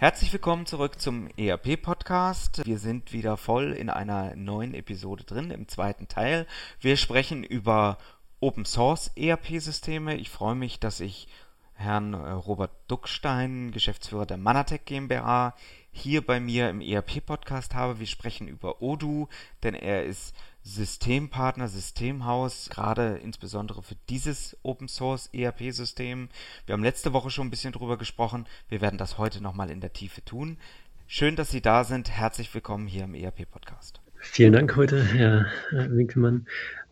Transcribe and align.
Herzlich 0.00 0.32
willkommen 0.32 0.64
zurück 0.64 1.00
zum 1.00 1.26
ERP-Podcast. 1.36 2.64
Wir 2.64 2.78
sind 2.78 3.12
wieder 3.12 3.36
voll 3.36 3.72
in 3.72 3.90
einer 3.90 4.36
neuen 4.36 4.72
Episode 4.72 5.24
drin, 5.24 5.50
im 5.50 5.66
zweiten 5.66 6.06
Teil. 6.06 6.46
Wir 6.80 6.96
sprechen 6.96 7.42
über 7.42 7.98
Open 8.38 8.64
Source 8.64 9.10
ERP-Systeme. 9.16 10.14
Ich 10.14 10.30
freue 10.30 10.54
mich, 10.54 10.78
dass 10.78 11.00
ich 11.00 11.26
Herrn 11.74 12.14
äh, 12.14 12.30
Robert 12.30 12.70
Duckstein, 12.86 13.72
Geschäftsführer 13.72 14.24
der 14.24 14.36
Manatec 14.36 14.86
GmbH, 14.86 15.56
hier 15.90 16.24
bei 16.24 16.38
mir 16.38 16.70
im 16.70 16.80
ERP-Podcast 16.80 17.74
habe. 17.74 17.98
Wir 17.98 18.06
sprechen 18.06 18.46
über 18.46 18.80
Odoo, 18.80 19.26
denn 19.64 19.74
er 19.74 20.04
ist 20.04 20.32
Systempartner, 20.62 21.68
Systemhaus, 21.68 22.68
gerade 22.70 23.18
insbesondere 23.22 23.82
für 23.82 23.96
dieses 24.08 24.56
Open 24.62 24.88
Source 24.88 25.28
ERP-System. 25.32 26.28
Wir 26.66 26.72
haben 26.72 26.82
letzte 26.82 27.12
Woche 27.12 27.30
schon 27.30 27.46
ein 27.46 27.50
bisschen 27.50 27.72
drüber 27.72 27.96
gesprochen. 27.96 28.46
Wir 28.68 28.80
werden 28.80 28.98
das 28.98 29.18
heute 29.18 29.42
nochmal 29.42 29.70
in 29.70 29.80
der 29.80 29.92
Tiefe 29.92 30.24
tun. 30.24 30.58
Schön, 31.06 31.36
dass 31.36 31.50
Sie 31.50 31.62
da 31.62 31.84
sind. 31.84 32.10
Herzlich 32.10 32.52
willkommen 32.52 32.86
hier 32.86 33.04
im 33.04 33.14
ERP-Podcast. 33.14 34.00
Vielen 34.20 34.52
Dank 34.52 34.76
heute, 34.76 35.02
Herr 35.04 35.46
Winkelmann. 35.70 36.46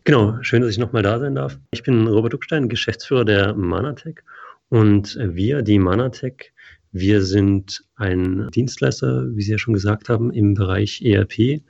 Genau, 0.05 0.41
schön, 0.41 0.61
dass 0.61 0.71
ich 0.71 0.77
nochmal 0.77 1.03
da 1.03 1.19
sein 1.19 1.35
darf. 1.35 1.59
Ich 1.71 1.83
bin 1.83 2.07
Robert 2.07 2.33
Duckstein, 2.33 2.69
Geschäftsführer 2.69 3.25
der 3.25 3.53
Manatec 3.53 4.23
und 4.69 5.17
wir, 5.21 5.61
die 5.61 5.79
Manatec, 5.79 6.53
wir 6.93 7.21
sind 7.21 7.83
ein 7.95 8.49
Dienstleister, 8.51 9.35
wie 9.35 9.41
Sie 9.41 9.51
ja 9.51 9.57
schon 9.57 9.73
gesagt 9.73 10.07
haben, 10.09 10.31
im 10.31 10.53
Bereich 10.53 11.01
ERP 11.01 11.61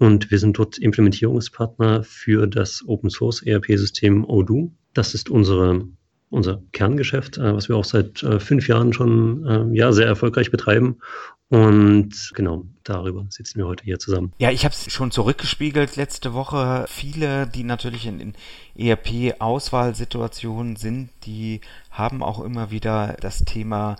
und 0.00 0.30
wir 0.30 0.38
sind 0.38 0.58
dort 0.58 0.78
Implementierungspartner 0.78 2.02
für 2.02 2.46
das 2.46 2.82
Open 2.86 3.10
Source 3.10 3.42
ERP-System 3.42 4.24
Odoo. 4.24 4.72
Das 4.94 5.14
ist 5.14 5.28
unsere 5.28 5.86
unser 6.30 6.62
Kerngeschäft, 6.72 7.38
äh, 7.38 7.54
was 7.54 7.68
wir 7.68 7.76
auch 7.76 7.84
seit 7.84 8.22
äh, 8.22 8.40
fünf 8.40 8.68
Jahren 8.68 8.92
schon 8.92 9.44
äh, 9.46 9.76
ja, 9.76 9.92
sehr 9.92 10.06
erfolgreich 10.06 10.50
betreiben. 10.50 11.00
Und 11.48 12.30
genau, 12.34 12.64
darüber 12.84 13.26
sitzen 13.28 13.58
wir 13.58 13.66
heute 13.66 13.84
hier 13.84 13.98
zusammen. 13.98 14.32
Ja, 14.38 14.50
ich 14.52 14.64
habe 14.64 14.72
es 14.72 14.90
schon 14.92 15.10
zurückgespiegelt 15.10 15.96
letzte 15.96 16.32
Woche. 16.32 16.86
Viele, 16.88 17.48
die 17.48 17.64
natürlich 17.64 18.06
in, 18.06 18.20
in 18.20 18.34
ERP-Auswahlsituationen 18.78 20.76
sind, 20.76 21.10
die 21.26 21.60
haben 21.90 22.22
auch 22.22 22.40
immer 22.42 22.70
wieder 22.70 23.16
das 23.20 23.44
Thema 23.44 23.96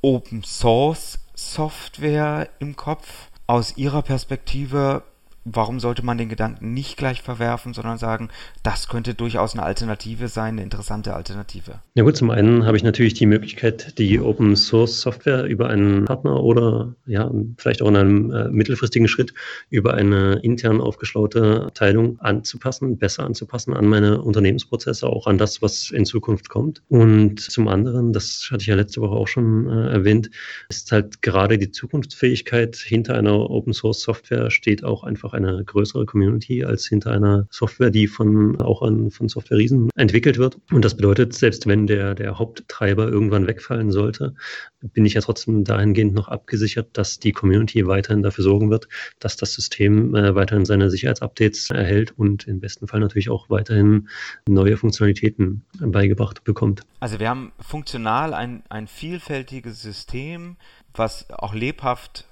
Open 0.00 0.42
Source 0.42 1.18
Software 1.34 2.48
im 2.58 2.74
Kopf. 2.76 3.28
Aus 3.46 3.76
ihrer 3.76 4.02
Perspektive 4.02 5.02
warum 5.44 5.80
sollte 5.80 6.04
man 6.04 6.18
den 6.18 6.28
Gedanken 6.28 6.72
nicht 6.74 6.96
gleich 6.96 7.22
verwerfen, 7.22 7.74
sondern 7.74 7.98
sagen, 7.98 8.28
das 8.62 8.88
könnte 8.88 9.14
durchaus 9.14 9.54
eine 9.54 9.62
Alternative 9.62 10.28
sein, 10.28 10.54
eine 10.54 10.62
interessante 10.62 11.14
Alternative? 11.14 11.80
Ja 11.94 12.04
gut, 12.04 12.16
zum 12.16 12.30
einen 12.30 12.66
habe 12.66 12.76
ich 12.76 12.82
natürlich 12.82 13.14
die 13.14 13.26
Möglichkeit, 13.26 13.98
die 13.98 14.20
Open 14.20 14.56
Source 14.56 15.00
Software 15.00 15.44
über 15.44 15.68
einen 15.68 16.04
Partner 16.04 16.42
oder 16.42 16.94
ja, 17.06 17.30
vielleicht 17.56 17.82
auch 17.82 17.88
in 17.88 17.96
einem 17.96 18.30
äh, 18.30 18.48
mittelfristigen 18.48 19.08
Schritt 19.08 19.32
über 19.70 19.94
eine 19.94 20.40
intern 20.42 20.80
aufgeschlaute 20.80 21.64
Abteilung 21.66 22.20
anzupassen, 22.20 22.98
besser 22.98 23.24
anzupassen 23.24 23.74
an 23.74 23.86
meine 23.86 24.22
Unternehmensprozesse, 24.22 25.06
auch 25.06 25.26
an 25.26 25.38
das, 25.38 25.62
was 25.62 25.90
in 25.90 26.04
Zukunft 26.04 26.48
kommt. 26.48 26.82
Und 26.88 27.40
zum 27.40 27.68
anderen, 27.68 28.12
das 28.12 28.48
hatte 28.50 28.62
ich 28.62 28.66
ja 28.66 28.74
letzte 28.74 29.00
Woche 29.00 29.14
auch 29.14 29.28
schon 29.28 29.68
äh, 29.68 29.90
erwähnt, 29.90 30.30
ist 30.68 30.92
halt 30.92 31.22
gerade 31.22 31.58
die 31.58 31.70
Zukunftsfähigkeit 31.70 32.76
hinter 32.76 33.14
einer 33.14 33.50
Open 33.50 33.72
Source 33.72 34.02
Software 34.02 34.50
steht 34.50 34.84
auch 34.84 35.04
einfach 35.04 35.29
eine 35.32 35.64
größere 35.64 36.06
Community 36.06 36.64
als 36.64 36.86
hinter 36.86 37.12
einer 37.12 37.46
Software, 37.50 37.90
die 37.90 38.06
von 38.06 38.60
auch 38.60 38.82
an, 38.82 39.10
von 39.10 39.28
Software-Riesen 39.28 39.90
entwickelt 39.96 40.38
wird. 40.38 40.58
Und 40.72 40.84
das 40.84 40.96
bedeutet, 40.96 41.34
selbst 41.34 41.66
wenn 41.66 41.86
der, 41.86 42.14
der 42.14 42.38
Haupttreiber 42.38 43.08
irgendwann 43.08 43.46
wegfallen 43.46 43.90
sollte, 43.90 44.34
bin 44.80 45.04
ich 45.04 45.14
ja 45.14 45.20
trotzdem 45.20 45.64
dahingehend 45.64 46.14
noch 46.14 46.28
abgesichert, 46.28 46.88
dass 46.94 47.18
die 47.18 47.32
Community 47.32 47.86
weiterhin 47.86 48.22
dafür 48.22 48.44
sorgen 48.44 48.70
wird, 48.70 48.88
dass 49.18 49.36
das 49.36 49.54
System 49.54 50.14
äh, 50.14 50.34
weiterhin 50.34 50.64
seine 50.64 50.90
Sicherheitsupdates 50.90 51.70
erhält 51.70 52.12
und 52.16 52.46
im 52.46 52.60
besten 52.60 52.86
Fall 52.86 53.00
natürlich 53.00 53.30
auch 53.30 53.50
weiterhin 53.50 54.08
neue 54.48 54.76
Funktionalitäten 54.76 55.64
beigebracht 55.78 56.44
bekommt. 56.44 56.82
Also 57.00 57.18
wir 57.20 57.28
haben 57.28 57.52
funktional 57.60 58.34
ein, 58.34 58.62
ein 58.68 58.86
vielfältiges 58.86 59.82
System, 59.82 60.56
was 60.94 61.30
auch 61.30 61.54
lebhaft 61.54 62.26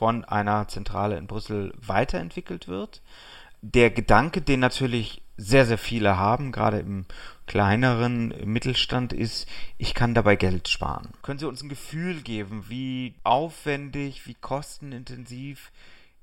von 0.00 0.24
einer 0.24 0.66
Zentrale 0.66 1.18
in 1.18 1.26
Brüssel 1.26 1.74
weiterentwickelt 1.76 2.68
wird. 2.68 3.02
Der 3.60 3.90
Gedanke, 3.90 4.40
den 4.40 4.58
natürlich 4.58 5.20
sehr, 5.36 5.66
sehr 5.66 5.76
viele 5.76 6.16
haben, 6.16 6.52
gerade 6.52 6.78
im 6.78 7.04
kleineren 7.46 8.32
Mittelstand, 8.50 9.12
ist, 9.12 9.46
ich 9.76 9.92
kann 9.92 10.14
dabei 10.14 10.36
Geld 10.36 10.68
sparen. 10.68 11.10
Können 11.20 11.38
Sie 11.38 11.46
uns 11.46 11.62
ein 11.62 11.68
Gefühl 11.68 12.22
geben, 12.22 12.64
wie 12.68 13.14
aufwendig, 13.24 14.26
wie 14.26 14.32
kostenintensiv 14.32 15.70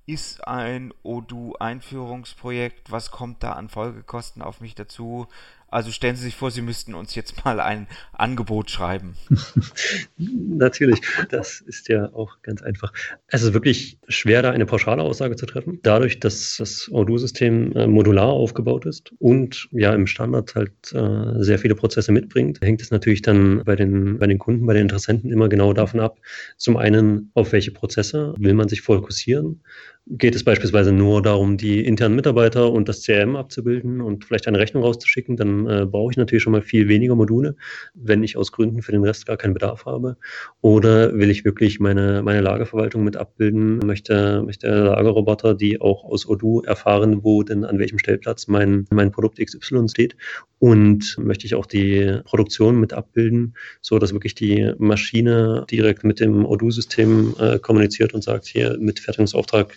ist 0.07 0.47
ein 0.47 0.91
Odoo-Einführungsprojekt? 1.03 2.89
Was 2.91 3.11
kommt 3.11 3.44
da 3.44 3.51
an 3.51 3.69
Folgekosten 3.69 4.41
auf 4.41 4.59
mich 4.59 4.73
dazu? 4.73 5.27
Also 5.69 5.91
stellen 5.91 6.16
Sie 6.16 6.23
sich 6.23 6.35
vor, 6.35 6.50
Sie 6.50 6.61
müssten 6.61 6.94
uns 6.94 7.16
jetzt 7.16 7.44
mal 7.45 7.59
ein 7.59 7.88
Angebot 8.13 8.72
schreiben. 8.72 9.16
Natürlich, 10.17 11.01
das 11.29 11.61
ist 11.61 11.89
ja 11.89 12.13
auch 12.13 12.41
ganz 12.41 12.61
einfach. 12.61 12.94
Es 13.28 13.44
ist 13.44 13.53
wirklich 13.53 13.97
schwer, 14.07 14.41
da 14.41 14.51
eine 14.51 14.66
pauschale 14.66 15.01
Aussage 15.01 15.35
zu 15.35 15.45
treffen. 15.45 15.79
Dadurch, 15.83 16.19
dass 16.19 16.57
das 16.57 16.89
Odoo-System 16.91 17.73
äh, 17.73 17.88
modular 17.88 18.27
aufgebaut 18.27 18.85
ist 18.85 19.13
und 19.19 19.67
ja 19.72 19.94
im 19.94 20.07
Standard 20.07 20.56
halt 20.56 20.72
äh, 20.94 21.44
sehr 21.44 21.59
viele 21.59 21.75
Prozesse 21.75 22.11
mitbringt, 22.11 22.59
hängt 22.61 22.81
es 22.81 22.91
natürlich 22.91 23.22
dann 23.22 23.63
bei 23.63 23.75
den, 23.75 24.19
bei 24.19 24.27
den 24.27 24.39
Kunden, 24.39 24.66
bei 24.66 24.73
den 24.73 24.83
Interessenten 24.83 25.31
immer 25.31 25.50
genau 25.50 25.73
davon 25.73 26.00
ab, 26.00 26.19
zum 26.57 26.77
einen, 26.77 27.31
auf 27.33 27.51
welche 27.51 27.72
Prozesse 27.72 28.33
will 28.38 28.53
man 28.53 28.69
sich 28.69 28.81
fokussieren, 28.81 29.61
geht 30.09 30.35
es 30.35 30.44
beispielsweise 30.44 30.91
nur 30.91 31.22
darum, 31.22 31.57
die 31.57 31.85
internen 31.85 32.16
Mitarbeiter 32.16 32.72
und 32.72 32.88
das 32.88 33.03
CRM 33.03 33.35
abzubilden 33.35 34.00
und 34.00 34.23
vielleicht 34.25 34.47
eine 34.47 34.59
Rechnung 34.59 34.84
rauszuschicken, 34.84 35.35
dann 35.35 35.68
äh, 35.68 35.85
brauche 35.85 36.12
ich 36.12 36.18
natürlich 36.18 36.44
schon 36.44 36.53
mal 36.53 36.62
viel 36.62 36.88
weniger 36.88 37.16
Module, 37.16 37.56
wenn 37.94 38.23
ich 38.23 38.38
aus 38.38 38.51
Gründen 38.51 38.81
für 38.81 38.94
den 38.94 39.03
Rest 39.03 39.25
gar 39.25 39.38
keinen 39.38 39.53
Bedarf 39.53 39.85
habe. 39.85 40.18
Oder 40.62 41.13
will 41.13 41.29
ich 41.29 41.44
wirklich 41.44 41.79
meine, 41.79 42.22
meine 42.23 42.41
Lagerverwaltung 42.41 43.03
mit 43.03 43.18
abbilden, 43.18 43.79
möchte, 43.79 44.44
möchte 44.44 44.68
Lagerroboter, 44.68 45.53
die 45.53 45.81
auch 45.81 46.06
aus 46.06 46.28
Odoo 46.28 46.62
erfahren, 46.62 47.24
wo 47.24 47.44
denn 47.44 47.66
an 47.66 47.79
welchem 47.79 48.00
Stellplatz 48.00 48.47
mein, 48.47 48.85
mein 48.91 49.12
Produkt 49.12 49.39
XY 49.39 49.89
steht. 49.89 50.15
Und 50.59 51.18
möchte 51.19 51.45
ich 51.45 51.54
auch 51.54 51.68
die 51.68 52.19
Produktion 52.24 52.80
mit 52.80 52.92
abbilden, 52.92 53.56
so 53.81 54.00
dass 54.00 54.13
wirklich 54.13 54.33
die 54.33 54.74
Maschine 54.80 55.65
direkt 55.69 56.04
mit 56.04 56.19
dem 56.19 56.45
Odoo-System 56.45 57.36
äh, 57.39 57.59
kommuniziert 57.59 58.15
und 58.15 58.24
sagt, 58.24 58.45
hier 58.48 58.75
mit 58.80 59.00
Fertigungsauftrag 59.00 59.75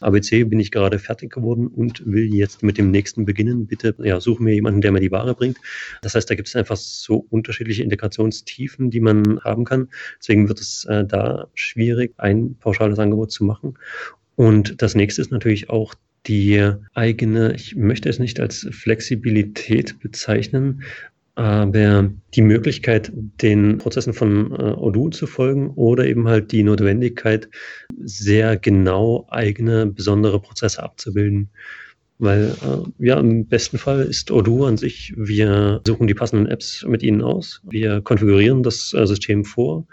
ABC 0.00 0.44
bin 0.44 0.60
ich 0.60 0.70
gerade 0.70 0.98
fertig 0.98 1.32
geworden 1.32 1.66
und 1.66 2.02
will 2.06 2.34
jetzt 2.34 2.62
mit 2.62 2.78
dem 2.78 2.90
nächsten 2.90 3.24
beginnen. 3.24 3.66
Bitte 3.66 3.94
ja, 4.02 4.20
suche 4.20 4.42
mir 4.42 4.54
jemanden, 4.54 4.80
der 4.80 4.92
mir 4.92 5.00
die 5.00 5.10
Ware 5.10 5.34
bringt. 5.34 5.58
Das 6.02 6.14
heißt, 6.14 6.28
da 6.28 6.34
gibt 6.34 6.48
es 6.48 6.56
einfach 6.56 6.76
so 6.76 7.26
unterschiedliche 7.30 7.82
Integrationstiefen, 7.82 8.90
die 8.90 9.00
man 9.00 9.40
haben 9.40 9.64
kann. 9.64 9.88
Deswegen 10.20 10.48
wird 10.48 10.60
es 10.60 10.84
äh, 10.84 11.04
da 11.04 11.48
schwierig, 11.54 12.14
ein 12.16 12.56
pauschales 12.60 12.98
Angebot 12.98 13.32
zu 13.32 13.44
machen. 13.44 13.78
Und 14.36 14.82
das 14.82 14.94
nächste 14.94 15.20
ist 15.20 15.32
natürlich 15.32 15.70
auch 15.70 15.94
die 16.26 16.72
eigene, 16.94 17.54
ich 17.54 17.74
möchte 17.76 18.08
es 18.08 18.18
nicht 18.18 18.38
als 18.38 18.68
Flexibilität 18.70 19.98
bezeichnen, 20.00 20.82
aber 21.38 22.10
die 22.34 22.42
Möglichkeit, 22.42 23.12
den 23.14 23.78
Prozessen 23.78 24.12
von 24.12 24.50
äh, 24.52 24.72
Odoo 24.72 25.10
zu 25.10 25.28
folgen 25.28 25.70
oder 25.70 26.04
eben 26.04 26.26
halt 26.26 26.50
die 26.50 26.64
Notwendigkeit, 26.64 27.48
sehr 28.02 28.56
genau 28.56 29.26
eigene, 29.30 29.86
besondere 29.86 30.40
Prozesse 30.40 30.82
abzubilden. 30.82 31.50
weil 32.18 32.56
äh, 32.62 33.06
ja, 33.06 33.20
im 33.20 33.46
besten 33.46 33.78
Fall 33.78 34.02
ist 34.02 34.32
Odoo 34.32 34.64
an 34.64 34.76
sich, 34.76 35.14
wir 35.16 35.80
suchen 35.86 36.08
die 36.08 36.14
passenden 36.14 36.46
Apps 36.46 36.84
mit 36.84 37.04
ihnen 37.04 37.22
aus, 37.22 37.62
wir 37.62 38.00
konfigurieren 38.00 38.64
das 38.64 38.92
äh, 38.92 39.06
System 39.06 39.44
vor 39.44 39.86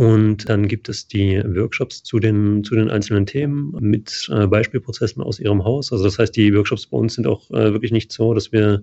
und 0.00 0.48
dann 0.48 0.66
gibt 0.66 0.88
es 0.88 1.08
die 1.08 1.42
Workshops 1.44 2.02
zu 2.02 2.20
den, 2.20 2.64
zu 2.64 2.74
den 2.74 2.88
einzelnen 2.88 3.26
Themen 3.26 3.76
mit 3.80 4.30
äh, 4.32 4.46
Beispielprozessen 4.46 5.22
aus 5.22 5.38
Ihrem 5.38 5.62
Haus. 5.62 5.92
Also 5.92 6.04
das 6.04 6.18
heißt, 6.18 6.34
die 6.34 6.54
Workshops 6.54 6.86
bei 6.86 6.96
uns 6.96 7.16
sind 7.16 7.26
auch 7.26 7.50
äh, 7.50 7.74
wirklich 7.74 7.92
nicht 7.92 8.10
so, 8.10 8.32
dass 8.32 8.50
wir, 8.50 8.82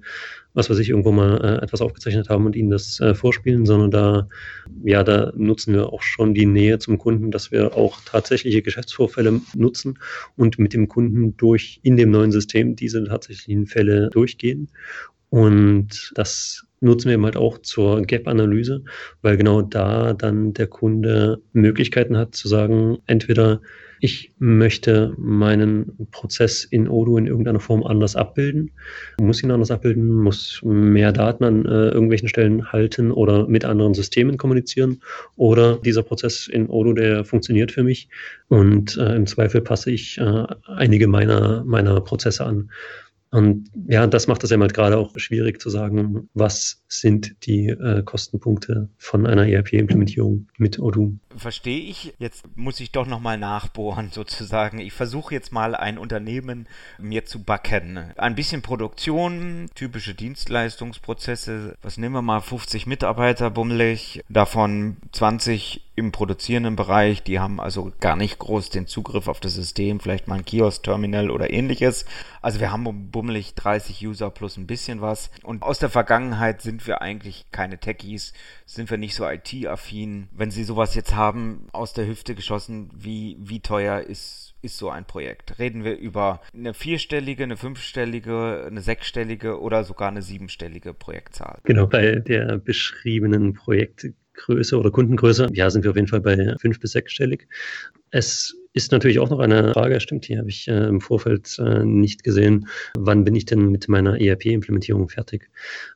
was 0.54 0.70
weiß 0.70 0.78
ich, 0.78 0.90
irgendwo 0.90 1.12
mal 1.12 1.44
äh, 1.44 1.64
etwas 1.64 1.82
aufgezeichnet 1.82 2.30
haben 2.30 2.46
und 2.46 2.56
Ihnen 2.56 2.70
das 2.70 3.00
äh, 3.00 3.16
vorspielen, 3.16 3.66
sondern 3.66 3.90
da, 3.90 4.30
ja, 4.84 5.04
da 5.04 5.34
nutzen 5.36 5.74
wir 5.74 5.92
auch 5.92 6.04
schon 6.04 6.36
die 6.36 6.46
Nähe 6.46 6.78
zum 6.78 7.00
Kunden, 7.00 7.32
dass 7.32 7.52
wir 7.52 7.76
auch 7.76 8.00
tatsächliche 8.06 8.62
Geschäftsvorfälle 8.62 9.42
nutzen 9.56 9.98
und 10.36 10.60
mit 10.60 10.74
dem 10.74 10.88
Kunden 10.88 11.36
durch 11.36 11.80
in 11.82 11.98
dem 11.98 12.12
neuen 12.12 12.32
System 12.32 12.76
diese 12.76 13.04
tatsächlichen 13.06 13.66
Fälle 13.66 14.12
durchgehen. 14.12 14.70
Und 15.30 16.12
das 16.14 16.67
nutzen 16.80 17.10
wir 17.10 17.16
eben 17.16 17.26
halt 17.26 17.38
auch 17.38 17.58
zur 17.60 18.02
Gap-Analyse, 18.02 18.84
weil 19.22 19.38
genau 19.38 19.62
da 19.62 20.14
dann 20.14 20.54
der 20.54 20.68
Kunde 20.68 21.42
Möglichkeiten 21.54 22.18
hat 22.18 22.36
zu 22.36 22.48
sagen, 22.48 23.00
entweder 23.08 23.62
ich 24.00 24.32
möchte 24.38 25.14
meinen 25.18 26.08
Prozess 26.12 26.64
in 26.64 26.88
Odoo 26.88 27.18
in 27.18 27.28
irgendeiner 27.28 27.60
Form 27.60 27.84
anders 27.84 28.16
abbilden, 28.16 28.72
muss 29.20 29.42
ihn 29.42 29.52
anders 29.52 29.72
abbilden, 29.72 30.08
muss 30.08 30.62
mehr 30.64 31.12
Daten 31.12 31.44
an 31.44 31.66
äh, 31.66 31.90
irgendwelchen 31.90 32.30
Stellen 32.30 32.72
halten 32.72 33.12
oder 33.12 33.48
mit 33.48 33.66
anderen 33.66 33.94
Systemen 33.94 34.38
kommunizieren 34.38 35.02
oder 35.36 35.78
dieser 35.78 36.04
Prozess 36.04 36.48
in 36.48 36.70
Odoo, 36.70 36.94
der 36.94 37.26
funktioniert 37.26 37.72
für 37.72 37.84
mich 37.84 38.10
und 38.50 38.98
äh, 38.98 39.16
im 39.16 39.26
Zweifel 39.26 39.62
passe 39.62 39.92
ich 39.92 40.18
äh, 40.20 40.44
einige 40.68 41.08
meiner, 41.08 41.64
meiner 41.66 42.00
Prozesse 42.02 42.46
an. 42.46 42.70
Und 43.32 43.70
ja, 43.88 44.08
das 44.08 44.28
macht 44.28 44.44
es 44.44 44.52
ja 44.52 44.58
mal 44.58 44.70
gerade 44.70 44.98
auch 44.98 45.18
schwierig 45.18 45.62
zu 45.62 45.70
sagen, 45.70 46.30
was 46.34 46.84
sind 46.88 47.46
die 47.46 47.68
äh, 47.68 48.02
Kostenpunkte 48.04 48.90
von 48.98 49.28
einer 49.28 49.48
ERP-Implementierung 49.48 50.48
mit 50.58 50.80
Odoo. 50.80 51.14
Verstehe 51.36 51.82
ich. 51.82 52.14
Jetzt 52.20 52.46
muss 52.56 52.80
ich 52.80 52.92
doch 52.92 53.06
nochmal 53.06 53.38
nachbohren 53.38 54.10
sozusagen. 54.14 54.80
Ich 54.80 54.94
versuche 54.94 55.34
jetzt 55.34 55.52
mal 55.52 55.76
ein 55.76 55.98
Unternehmen 55.98 56.68
mir 56.98 57.26
zu 57.26 57.44
backen. 57.44 58.12
Ein 58.16 58.36
bisschen 58.36 58.62
Produktion, 58.62 59.68
typische 59.76 60.16
Dienstleistungsprozesse. 60.16 61.76
Was 61.82 61.98
nehmen 61.98 62.16
wir 62.16 62.22
mal? 62.22 62.40
50 62.40 62.88
Mitarbeiter 62.88 63.50
bummelig, 63.50 64.22
davon 64.30 64.98
20 65.12 65.82
im 65.98 66.12
produzierenden 66.12 66.76
Bereich, 66.76 67.24
die 67.24 67.40
haben 67.40 67.60
also 67.60 67.92
gar 68.00 68.16
nicht 68.16 68.38
groß 68.38 68.70
den 68.70 68.86
Zugriff 68.86 69.28
auf 69.28 69.40
das 69.40 69.56
System, 69.56 70.00
vielleicht 70.00 70.28
mal 70.28 70.36
ein 70.36 70.46
Kiosk-Terminal 70.46 71.32
oder 71.32 71.52
ähnliches. 71.52 72.06
Also 72.44 72.60
wir 72.60 72.72
haben 72.72 73.10
bummelig 73.18 73.56
30 73.56 74.06
User 74.06 74.30
plus 74.30 74.58
ein 74.58 74.68
bisschen 74.68 75.02
was. 75.02 75.32
Und 75.42 75.64
aus 75.64 75.80
der 75.80 75.90
Vergangenheit 75.90 76.62
sind 76.62 76.86
wir 76.86 77.02
eigentlich 77.02 77.48
keine 77.52 77.80
Techies, 77.80 78.32
sind 78.68 78.92
wir 78.92 79.00
nicht 79.00 79.16
so 79.16 79.28
IT-affin. 79.28 80.28
Wenn 80.38 80.52
Sie 80.52 80.64
sowas 80.64 80.94
jetzt 80.94 81.16
haben, 81.16 81.68
aus 81.72 81.94
der 81.94 82.06
Hüfte 82.06 82.36
geschossen, 82.36 82.92
wie, 82.96 83.36
wie 83.40 83.60
teuer 83.60 84.02
ist 84.02 84.54
ist 84.62 84.78
so 84.78 84.90
ein 84.90 85.06
Projekt? 85.06 85.60
Reden 85.60 85.84
wir 85.84 85.98
über 85.98 86.42
eine 86.54 86.74
vierstellige, 86.74 87.44
eine 87.44 87.58
fünfstellige, 87.58 88.66
eine 88.68 88.82
sechsstellige 88.82 89.60
oder 89.62 89.84
sogar 89.84 90.10
eine 90.10 90.22
siebenstellige 90.22 90.94
Projektzahl? 90.94 91.60
Genau, 91.64 91.88
bei 91.88 92.18
der 92.18 92.58
beschriebenen 92.58 93.54
Projekt 93.54 94.08
Größe 94.34 94.78
oder 94.78 94.92
Kundengröße, 94.92 95.50
ja, 95.54 95.70
sind 95.70 95.84
wir 95.84 95.92
auf 95.92 95.98
jeden 95.98 96.08
Fall 96.08 96.22
bei 96.22 96.56
fünf 96.60 96.80
bis 96.80 96.92
sechsstellig. 96.92 97.48
Es 98.12 98.56
ist 98.78 98.92
natürlich 98.92 99.20
auch 99.20 99.30
noch 99.30 99.40
eine 99.40 99.74
Frage, 99.74 100.00
stimmt, 100.00 100.28
die 100.28 100.38
habe 100.38 100.50
ich 100.50 100.68
äh, 100.68 100.88
im 100.88 101.02
Vorfeld 101.02 101.58
äh, 101.60 101.84
nicht 101.84 102.24
gesehen. 102.24 102.68
Wann 102.96 103.24
bin 103.24 103.36
ich 103.36 103.46
denn 103.46 103.70
mit 103.72 103.90
meiner 103.90 104.22
ERP-Implementierung 104.22 105.10
fertig? 105.10 105.50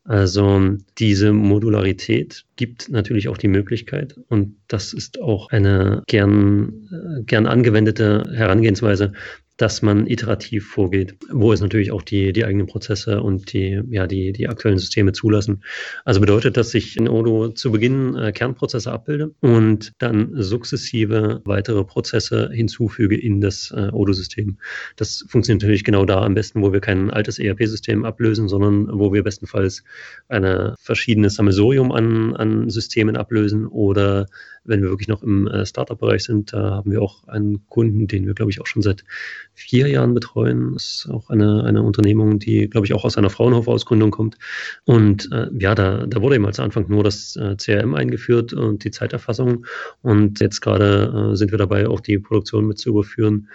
Also 0.04 0.76
diese 0.98 1.32
Modularität 1.32 2.44
gibt 2.56 2.90
natürlich 2.90 3.30
auch 3.30 3.38
die 3.38 3.48
Möglichkeit 3.48 4.16
und 4.28 4.56
das 4.68 4.94
ist 4.94 5.22
auch 5.22 5.50
eine 5.52 6.04
gern, 6.08 6.90
äh, 6.92 7.24
gern 7.24 7.46
angewendete 7.46 8.24
Herangehensweise, 8.34 9.14
dass 9.62 9.84
man 9.84 10.08
iterativ 10.08 10.68
vorgeht, 10.68 11.16
wo 11.30 11.54
es 11.54 11.62
natürlich 11.62 11.92
auch 11.92 12.02
die, 12.02 12.34
die 12.34 12.46
eigenen 12.46 12.66
Prozesse 12.66 13.22
und 13.22 13.54
die, 13.54 13.80
ja, 13.90 14.08
die, 14.08 14.34
die 14.34 14.50
aktuellen 14.50 14.80
Systeme 14.80 15.12
zulassen. 15.12 15.64
Also 16.04 16.20
bedeutet, 16.20 16.58
dass 16.58 16.74
ich 16.74 16.98
in 16.98 17.08
Odoo 17.08 17.50
zu 17.50 17.72
Beginn 17.72 18.16
äh, 18.16 18.32
Kernprozesse 18.32 18.92
abbilde 18.92 19.36
und 19.40 19.94
dann 20.00 20.32
sukzessive 20.34 21.42
weitere 21.46 21.84
Prozesse 21.84 22.50
hinzufüge 22.52 23.16
in 23.16 23.40
das 23.40 23.72
äh, 23.72 23.90
Odoo-System. 23.92 24.58
Das 24.96 25.26
funktioniert 25.28 25.62
natürlich 25.62 25.84
genau 25.84 26.06
da 26.06 26.24
am 26.24 26.34
besten, 26.34 26.64
wo 26.64 26.74
wir 26.74 26.80
kein 26.80 27.12
altes 27.12 27.38
ERP-System 27.38 28.04
ablösen, 28.04 28.48
sondern 28.48 28.88
wo 28.92 29.14
wir 29.14 29.22
bestenfalls 29.22 29.84
eine 30.28 30.76
verschiedene 30.80 31.30
Sammelsurium 31.30 31.92
an, 31.92 32.36
an 32.36 32.70
Systemen 32.72 33.16
ablösen 33.16 33.68
oder 33.68 34.26
wenn 34.64 34.82
wir 34.82 34.90
wirklich 34.90 35.08
noch 35.08 35.24
im 35.24 35.48
äh, 35.48 35.66
Startup-Bereich 35.66 36.24
sind, 36.24 36.54
da 36.54 36.72
haben 36.72 36.92
wir 36.92 37.02
auch 37.02 37.28
einen 37.28 37.66
Kunden, 37.68 38.08
den 38.08 38.28
wir, 38.28 38.34
glaube 38.34 38.52
ich, 38.52 38.62
auch 38.62 38.68
schon 38.68 38.82
seit 38.82 39.04
vier 39.54 39.88
Jahren 39.88 40.14
betreuen. 40.14 40.74
Das 40.74 40.84
ist 40.84 41.10
auch 41.10 41.30
eine, 41.30 41.64
eine 41.64 41.82
Unternehmung, 41.82 42.40
die, 42.40 42.70
glaube 42.70 42.86
ich, 42.86 42.94
auch 42.94 43.04
aus 43.04 43.18
einer 43.18 43.30
Fraunhofer-Ausgründung 43.30 44.12
kommt. 44.12 44.38
Und 44.86 45.32
äh, 45.32 45.48
ja, 45.58 45.74
da, 45.76 46.06
da 46.06 46.22
wurde 46.22 46.36
eben 46.36 46.46
als 46.46 46.60
Anfang 46.60 46.88
nur 46.90 47.04
das 47.04 47.36
äh, 47.36 47.56
CRM 47.56 47.96
eingeführt 47.96 48.54
und 48.54 48.84
die 48.84 48.92
Zeiterfassung. 48.92 49.66
Und 50.02 50.40
jetzt 50.40 50.62
gerade 50.62 51.32
äh, 51.32 51.36
sind 51.36 51.52
wir 51.52 51.58
dabei, 51.58 51.88
auch 51.88 52.00
die 52.00 52.20
Produktion 52.20 52.68
mit 52.68 52.78
zu 52.78 52.90
überführen. 52.90 53.48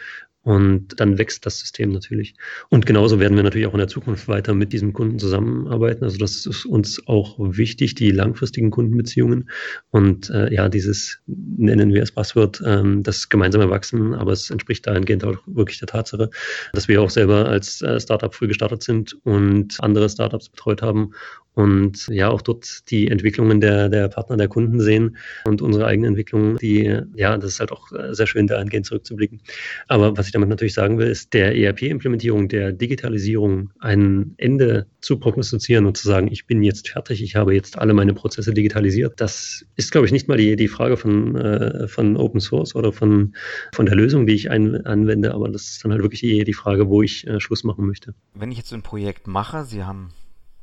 Und 0.46 1.00
dann 1.00 1.19
wächst 1.19 1.44
das 1.44 1.58
System 1.58 1.90
natürlich. 1.90 2.37
Und 2.69 2.87
genauso 2.87 3.19
werden 3.19 3.37
wir 3.37 3.43
natürlich 3.43 3.66
auch 3.66 3.72
in 3.72 3.81
der 3.81 3.88
Zukunft 3.88 4.28
weiter 4.28 4.54
mit 4.54 4.72
diesem 4.72 4.93
Kunden 4.93 5.19
zusammenarbeiten. 5.19 6.04
Also 6.04 6.19
das 6.19 6.46
ist 6.46 6.64
uns 6.64 7.02
auch 7.08 7.34
wichtig, 7.40 7.96
die 7.96 8.12
langfristigen 8.12 8.70
Kundenbeziehungen. 8.70 9.50
Und 9.90 10.31
äh, 10.31 10.54
ja, 10.54 10.69
dieses 10.69 11.19
nennen 11.26 11.93
wir 11.93 12.04
es 12.04 12.12
Passwort, 12.12 12.62
ähm, 12.64 13.02
das 13.02 13.28
gemeinsame 13.28 13.70
Wachsen, 13.70 14.14
aber 14.14 14.31
es 14.31 14.48
entspricht 14.50 14.87
dahingehend 14.87 15.25
auch 15.25 15.38
wirklich 15.46 15.81
der 15.81 15.88
Tatsache, 15.88 16.31
dass 16.72 16.87
wir 16.87 17.02
auch 17.02 17.10
selber 17.10 17.48
als 17.48 17.82
äh, 17.82 17.98
Startup 17.98 18.32
früh 18.32 18.46
gestartet 18.46 18.84
sind 18.84 19.19
und 19.25 19.78
andere 19.81 20.08
Startups 20.08 20.48
betreut 20.48 20.81
haben 20.81 21.10
und 21.56 22.06
ja 22.08 22.28
auch 22.28 22.43
dort 22.43 22.90
die 22.90 23.08
Entwicklungen 23.08 23.62
der, 23.62 23.88
der 23.88 24.08
Partner, 24.08 24.37
der 24.37 24.46
Kunden 24.46 24.78
sehen 24.78 25.16
und 25.46 25.62
unsere 25.62 25.87
eigene 25.87 26.06
Entwicklung, 26.08 26.58
die, 26.58 27.00
ja, 27.14 27.37
das 27.38 27.52
ist 27.52 27.60
halt 27.60 27.72
auch 27.72 27.88
sehr 28.10 28.26
schön, 28.26 28.46
dahingehend 28.46 28.84
zurückzublicken. 28.84 29.40
Aber 29.88 30.16
was 30.19 30.26
ich 30.26 30.32
damit 30.36 30.50
natürlich 30.50 30.74
sagen 30.74 30.98
will, 30.98 31.08
ist 31.08 31.32
der 31.32 31.56
ERP-Implementierung, 31.56 32.48
der 32.48 32.72
Digitalisierung 32.72 33.70
ein 33.80 34.34
Ende 34.36 34.86
zu 35.00 35.18
prognostizieren 35.18 35.86
und 35.86 35.96
zu 35.96 36.06
sagen, 36.06 36.28
ich 36.30 36.46
bin 36.46 36.62
jetzt 36.62 36.90
fertig, 36.90 37.22
ich 37.22 37.36
habe 37.36 37.55
jetzt 37.55 37.78
alle 37.78 37.94
meine 37.94 38.12
Prozesse 38.12 38.52
digitalisiert. 38.52 39.20
Das 39.20 39.64
ist, 39.76 39.93
glaube 39.93 40.06
ich, 40.06 40.12
nicht 40.12 40.28
mal 40.28 40.36
die, 40.36 40.56
die 40.56 40.69
Frage 40.69 40.96
von, 40.96 41.36
äh, 41.36 41.88
von 41.88 42.16
Open 42.16 42.40
Source 42.40 42.74
oder 42.74 42.93
von, 42.93 43.34
von 43.74 43.86
der 43.86 43.94
Lösung, 43.94 44.26
die 44.26 44.34
ich 44.34 44.50
ein, 44.50 44.84
anwende, 44.84 45.32
aber 45.32 45.48
das 45.48 45.69
ist 45.69 45.84
dann 45.84 45.93
halt 45.93 46.02
wirklich 46.02 46.20
die, 46.20 46.44
die 46.44 46.52
Frage, 46.52 46.88
wo 46.88 47.02
ich 47.02 47.26
äh, 47.26 47.40
Schluss 47.40 47.64
machen 47.64 47.86
möchte. 47.86 48.14
Wenn 48.34 48.52
ich 48.52 48.58
jetzt 48.58 48.72
ein 48.72 48.82
Projekt 48.82 49.26
mache, 49.26 49.64
Sie 49.64 49.84
haben 49.84 50.10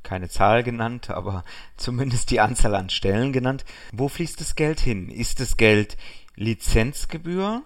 keine 0.03 0.29
Zahl 0.29 0.63
genannt, 0.63 1.09
aber 1.09 1.43
zumindest 1.77 2.29
die 2.29 2.39
Anzahl 2.39 2.75
an 2.75 2.89
Stellen 2.89 3.33
genannt. 3.33 3.65
Wo 3.91 4.07
fließt 4.07 4.39
das 4.39 4.55
Geld 4.55 4.79
hin? 4.79 5.09
Ist 5.09 5.39
das 5.39 5.57
Geld 5.57 5.97
Lizenzgebühr 6.35 7.63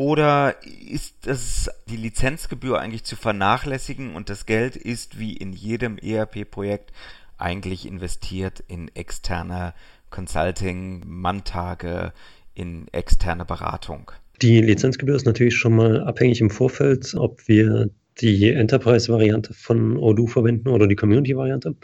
oder 0.00 0.54
ist 0.64 1.26
das 1.26 1.68
die 1.90 1.98
Lizenzgebühr 1.98 2.80
eigentlich 2.80 3.04
zu 3.04 3.16
vernachlässigen 3.16 4.14
und 4.14 4.30
das 4.30 4.46
Geld 4.46 4.74
ist 4.74 5.18
wie 5.18 5.36
in 5.36 5.52
jedem 5.52 5.98
ERP-Projekt 5.98 6.90
eigentlich 7.36 7.86
investiert 7.86 8.64
in 8.66 8.88
externe 8.94 9.74
Consulting, 10.08 11.02
Manntage, 11.06 12.14
in 12.54 12.88
externe 12.92 13.44
Beratung? 13.44 14.10
Die 14.40 14.62
Lizenzgebühr 14.62 15.16
ist 15.16 15.26
natürlich 15.26 15.58
schon 15.58 15.76
mal 15.76 16.02
abhängig 16.04 16.40
im 16.40 16.48
Vorfeld, 16.48 17.14
ob 17.14 17.46
wir 17.46 17.90
die 18.18 18.50
Enterprise-Variante 18.50 19.54
von 19.54 19.96
Odoo 19.96 20.26
verwenden 20.26 20.68
oder 20.68 20.86
die 20.86 20.96
Community-Variante. 20.96 21.74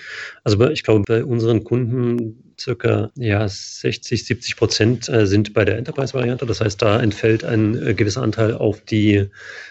Also 0.44 0.68
ich 0.68 0.82
glaube, 0.82 1.04
bei 1.06 1.24
unseren 1.24 1.64
Kunden 1.64 2.42
circa 2.58 3.10
ja, 3.16 3.46
60, 3.48 4.24
70 4.24 4.56
Prozent 4.56 5.08
äh, 5.08 5.26
sind 5.26 5.54
bei 5.54 5.64
der 5.64 5.78
Enterprise-Variante. 5.78 6.46
Das 6.46 6.60
heißt, 6.60 6.80
da 6.80 7.00
entfällt 7.00 7.44
ein 7.44 7.80
äh, 7.80 7.94
gewisser 7.94 8.22
Anteil 8.22 8.54
auf 8.54 8.80
die, 8.82 9.28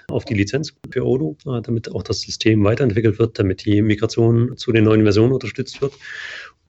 auf 0.07 0.25
die 0.25 0.35
Lizenz 0.35 0.73
für 0.91 1.05
Odoo, 1.05 1.35
äh, 1.45 1.61
damit 1.61 1.91
auch 1.91 2.03
das 2.03 2.21
System 2.21 2.63
weiterentwickelt 2.63 3.19
wird, 3.19 3.39
damit 3.39 3.65
die 3.65 3.81
Migration 3.81 4.57
zu 4.57 4.71
den 4.71 4.83
neuen 4.83 5.03
Versionen 5.03 5.33
unterstützt 5.33 5.81
wird. 5.81 5.93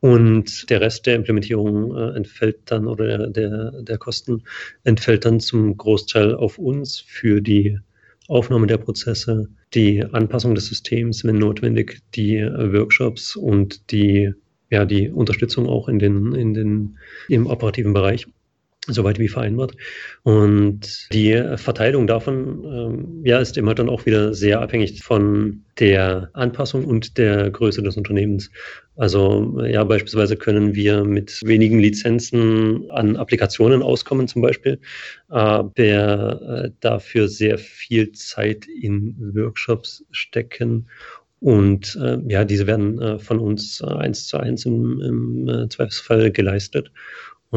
Und 0.00 0.68
der 0.70 0.80
Rest 0.80 1.06
der 1.06 1.16
Implementierung 1.16 1.96
äh, 1.96 2.16
entfällt 2.16 2.58
dann 2.66 2.86
oder 2.86 3.06
der, 3.06 3.26
der, 3.28 3.82
der 3.82 3.98
Kosten 3.98 4.42
entfällt 4.84 5.24
dann 5.24 5.40
zum 5.40 5.76
Großteil 5.76 6.34
auf 6.34 6.58
uns 6.58 7.00
für 7.00 7.40
die 7.40 7.78
Aufnahme 8.28 8.66
der 8.66 8.78
Prozesse, 8.78 9.48
die 9.74 10.04
Anpassung 10.04 10.54
des 10.54 10.66
Systems, 10.66 11.24
wenn 11.24 11.36
notwendig, 11.36 12.00
die 12.14 12.36
äh, 12.36 12.72
Workshops 12.72 13.36
und 13.36 13.90
die, 13.90 14.32
ja, 14.70 14.84
die 14.84 15.08
Unterstützung 15.08 15.68
auch 15.68 15.88
in 15.88 15.98
den, 15.98 16.32
in 16.34 16.54
den, 16.54 16.98
im 17.28 17.46
operativen 17.46 17.92
Bereich. 17.92 18.26
Soweit 18.86 19.18
wie 19.18 19.28
vereinbart. 19.28 19.76
Und 20.22 21.12
die 21.12 21.42
Verteilung 21.56 22.06
davon 22.06 22.64
ähm, 22.64 23.20
ja, 23.24 23.38
ist 23.38 23.56
immer 23.56 23.74
dann 23.74 23.88
auch 23.88 24.06
wieder 24.06 24.34
sehr 24.34 24.60
abhängig 24.60 25.02
von 25.02 25.62
der 25.78 26.30
Anpassung 26.32 26.84
und 26.84 27.18
der 27.18 27.50
Größe 27.50 27.82
des 27.82 27.96
Unternehmens. 27.96 28.50
Also 28.96 29.62
ja, 29.66 29.84
beispielsweise 29.84 30.36
können 30.36 30.74
wir 30.74 31.04
mit 31.04 31.42
wenigen 31.44 31.78
Lizenzen 31.80 32.90
an 32.90 33.16
Applikationen 33.16 33.82
auskommen 33.82 34.26
zum 34.26 34.40
Beispiel, 34.40 34.78
aber 35.28 35.72
äh, 35.76 36.70
dafür 36.80 37.28
sehr 37.28 37.58
viel 37.58 38.12
Zeit 38.12 38.66
in 38.66 39.14
Workshops 39.34 40.04
stecken 40.12 40.86
und 41.40 41.96
äh, 42.00 42.18
ja, 42.28 42.44
diese 42.44 42.66
werden 42.66 43.00
äh, 43.00 43.18
von 43.18 43.38
uns 43.38 43.80
äh, 43.80 43.86
eins 43.86 44.26
zu 44.26 44.38
eins 44.38 44.64
im, 44.64 45.00
im 45.00 45.48
äh, 45.48 45.68
Zweifelsfall 45.68 46.30
geleistet. 46.30 46.90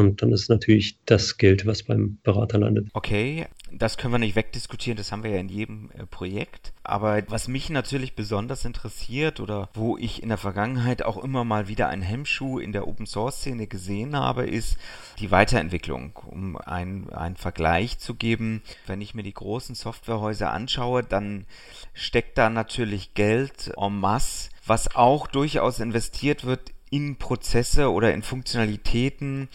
Und 0.00 0.22
dann 0.22 0.32
ist 0.32 0.48
natürlich 0.48 0.98
das 1.04 1.36
Geld, 1.36 1.66
was 1.66 1.82
beim 1.82 2.18
Berater 2.22 2.58
landet. 2.58 2.88
Okay, 2.94 3.46
das 3.70 3.98
können 3.98 4.14
wir 4.14 4.18
nicht 4.18 4.34
wegdiskutieren, 4.34 4.96
das 4.96 5.12
haben 5.12 5.22
wir 5.22 5.30
ja 5.30 5.38
in 5.38 5.50
jedem 5.50 5.90
äh, 5.92 6.06
Projekt. 6.06 6.72
Aber 6.82 7.22
was 7.28 7.48
mich 7.48 7.68
natürlich 7.68 8.14
besonders 8.14 8.64
interessiert 8.64 9.40
oder 9.40 9.68
wo 9.74 9.98
ich 9.98 10.22
in 10.22 10.30
der 10.30 10.38
Vergangenheit 10.38 11.02
auch 11.02 11.22
immer 11.22 11.44
mal 11.44 11.68
wieder 11.68 11.88
einen 11.88 12.02
Hemmschuh 12.02 12.58
in 12.58 12.72
der 12.72 12.88
Open 12.88 13.06
Source 13.06 13.36
Szene 13.36 13.66
gesehen 13.66 14.16
habe, 14.16 14.46
ist 14.46 14.78
die 15.18 15.30
Weiterentwicklung. 15.30 16.16
Um 16.26 16.56
einen, 16.56 17.10
einen 17.10 17.36
Vergleich 17.36 17.98
zu 17.98 18.14
geben, 18.14 18.62
wenn 18.86 19.02
ich 19.02 19.14
mir 19.14 19.22
die 19.22 19.34
großen 19.34 19.74
Softwarehäuser 19.74 20.50
anschaue, 20.50 21.04
dann 21.04 21.44
steckt 21.92 22.38
da 22.38 22.48
natürlich 22.48 23.12
Geld 23.12 23.72
en 23.76 24.00
masse, 24.00 24.50
was 24.66 24.96
auch 24.96 25.26
durchaus 25.26 25.78
investiert 25.78 26.44
wird 26.44 26.72
in 26.90 27.16
Prozesse 27.16 27.90
oder 27.90 28.12
in 28.12 28.22
Funktionalitäten, 28.22 29.48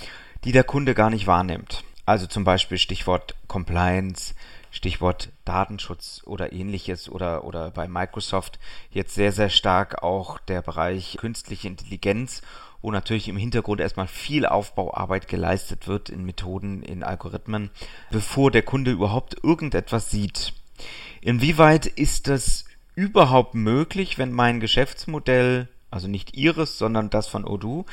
die 0.46 0.52
der 0.52 0.64
Kunde 0.64 0.94
gar 0.94 1.10
nicht 1.10 1.28
wahrnimmt. 1.28 1.84
Also 2.06 2.28
zum 2.28 2.44
Beispiel 2.44 2.78
Stichwort 2.78 3.36
Compliance, 3.48 4.36
Stichwort 4.70 5.30
Datenschutz 5.44 6.22
oder 6.26 6.54
ähnliches 6.54 7.10
oder, 7.10 7.46
oder 7.46 7.72
bei 7.72 7.88
Microsoft 7.88 8.60
jetzt 8.92 9.16
sehr, 9.16 9.32
sehr 9.32 9.50
stark 9.50 10.04
auch 10.04 10.38
der 10.38 10.62
Bereich 10.62 11.18
künstliche 11.20 11.68
Intelligenz, 11.68 12.44
wo 12.82 12.92
natürlich 12.92 13.28
im 13.28 13.38
Hintergrund 13.38 13.82
erstmal 13.82 14.08
viel 14.08 14.46
Aufbauarbeit 14.46 15.28
geleistet 15.28 15.88
wird 15.88 16.10
in 16.10 16.24
Methoden, 16.24 16.84
in 16.84 17.04
Algorithmen, 17.04 17.72
bevor 18.12 18.52
der 18.52 18.62
Kunde 18.62 18.92
überhaupt 18.92 19.44
irgendetwas 19.44 20.12
sieht. 20.12 20.54
Inwieweit 21.22 21.88
ist 21.88 22.28
das 22.28 22.66
überhaupt 22.94 23.56
möglich, 23.56 24.20
wenn 24.20 24.32
mein 24.32 24.60
Geschäftsmodell, 24.60 25.70
also 25.90 26.08
nicht 26.08 26.36
Ihres, 26.36 26.78
sondern 26.78 27.10
das 27.10 27.28
von 27.28 27.46
Odoo, 27.46 27.86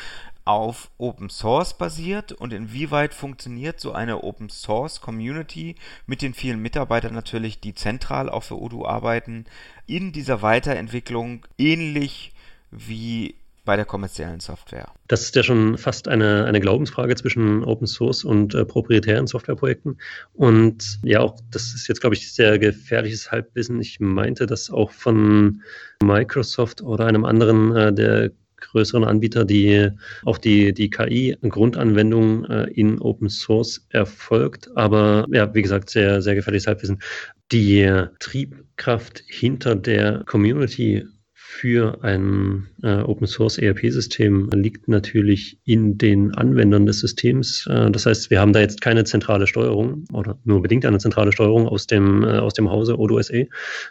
auf 0.45 0.91
Open 0.99 1.31
Source 1.31 1.75
basiert 1.75 2.33
und 2.33 2.53
inwieweit 2.53 3.15
funktioniert 3.15 3.81
so 3.81 3.93
eine 3.93 4.23
Open 4.25 4.49
Source 4.49 5.01
Community 5.01 5.77
mit 6.07 6.23
den 6.23 6.35
vielen 6.35 6.61
Mitarbeitern 6.61 7.15
natürlich, 7.15 7.61
die 7.61 7.75
zentral 7.75 8.29
auch 8.29 8.43
für 8.43 8.61
Odoo 8.61 8.85
arbeiten, 8.85 9.45
in 9.87 10.13
dieser 10.13 10.43
Weiterentwicklung 10.43 11.47
ähnlich 11.59 12.33
wie 12.71 13.37
bei 13.65 13.77
der 13.77 13.85
kommerziellen 13.85 14.41
Software. 14.41 14.89
Das 15.07 15.23
ist 15.23 15.37
ja 15.37 15.43
schon 15.45 15.79
fast 15.79 16.09
eine, 16.09 16.47
eine 16.47 16.61
Glaubensfrage 16.61 17.15
zwischen 17.15 17.63
Open 17.63 17.87
Source 17.87 18.25
und 18.25 18.55
äh, 18.55 18.65
proprietären 18.65 19.29
Softwareprojekten. 19.29 19.99
Und 20.33 20.99
ja, 21.05 21.21
auch 21.21 21.39
das 21.53 21.75
ist 21.75 21.87
jetzt, 21.87 22.01
glaube 22.01 22.17
ich, 22.17 22.33
sehr 22.33 22.59
gefährliches 22.59 23.31
Halbwissen. 23.31 23.81
Ich 23.81 24.01
meinte, 24.01 24.47
dass 24.47 24.71
auch 24.71 24.91
von 24.91 25.63
Microsoft 26.03 26.83
oder 26.83 27.07
einem 27.07 27.25
anderen 27.25 27.77
äh, 27.77 27.93
der 27.93 28.33
größeren 28.71 29.05
Anbieter, 29.05 29.45
die 29.45 29.91
auch 30.25 30.39
die, 30.39 30.73
die 30.73 30.91
KI-Grundanwendung 30.91 32.45
äh, 32.47 32.65
in 32.73 33.01
Open 33.01 33.29
Source 33.29 33.87
erfolgt. 33.91 34.71
Aber 34.77 35.27
ja, 35.31 35.55
wie 35.55 35.63
gesagt, 35.63 35.91
sehr, 35.91 36.23
sehr 36.23 36.35
gefährliches 36.35 36.67
Halbwissen. 36.67 37.03
Die 37.51 38.07
Triebkraft 38.19 39.23
hinter 39.27 39.75
der 39.75 40.23
Community 40.25 41.05
für 41.53 42.03
ein 42.03 42.67
äh, 42.83 43.03
Open 43.03 43.27
Source 43.27 43.59
ERP-System 43.59 44.51
liegt 44.55 44.89
natürlich 44.89 45.59
in 45.65 45.99
den 45.99 46.35
Anwendern 46.35 46.87
des 46.87 47.01
Systems. 47.01 47.67
Äh, 47.69 47.91
das 47.91 48.07
heißt, 48.07 48.31
wir 48.31 48.41
haben 48.41 48.53
da 48.55 48.61
jetzt 48.61 48.81
keine 48.81 49.05
zentrale 49.05 49.47
Steuerung 49.47 50.05
oder 50.13 50.39
nur 50.45 50.63
bedingt 50.63 50.87
eine 50.87 50.99
zentrale 50.99 51.31
Steuerung 51.31 51.69
aus 51.69 51.87
dem, 51.87 52.25
äh, 52.25 52.39
aus 52.39 52.55
dem 52.55 52.71
Hause 52.71 52.99
Odoo 52.99 53.23
SE. 53.23 53.47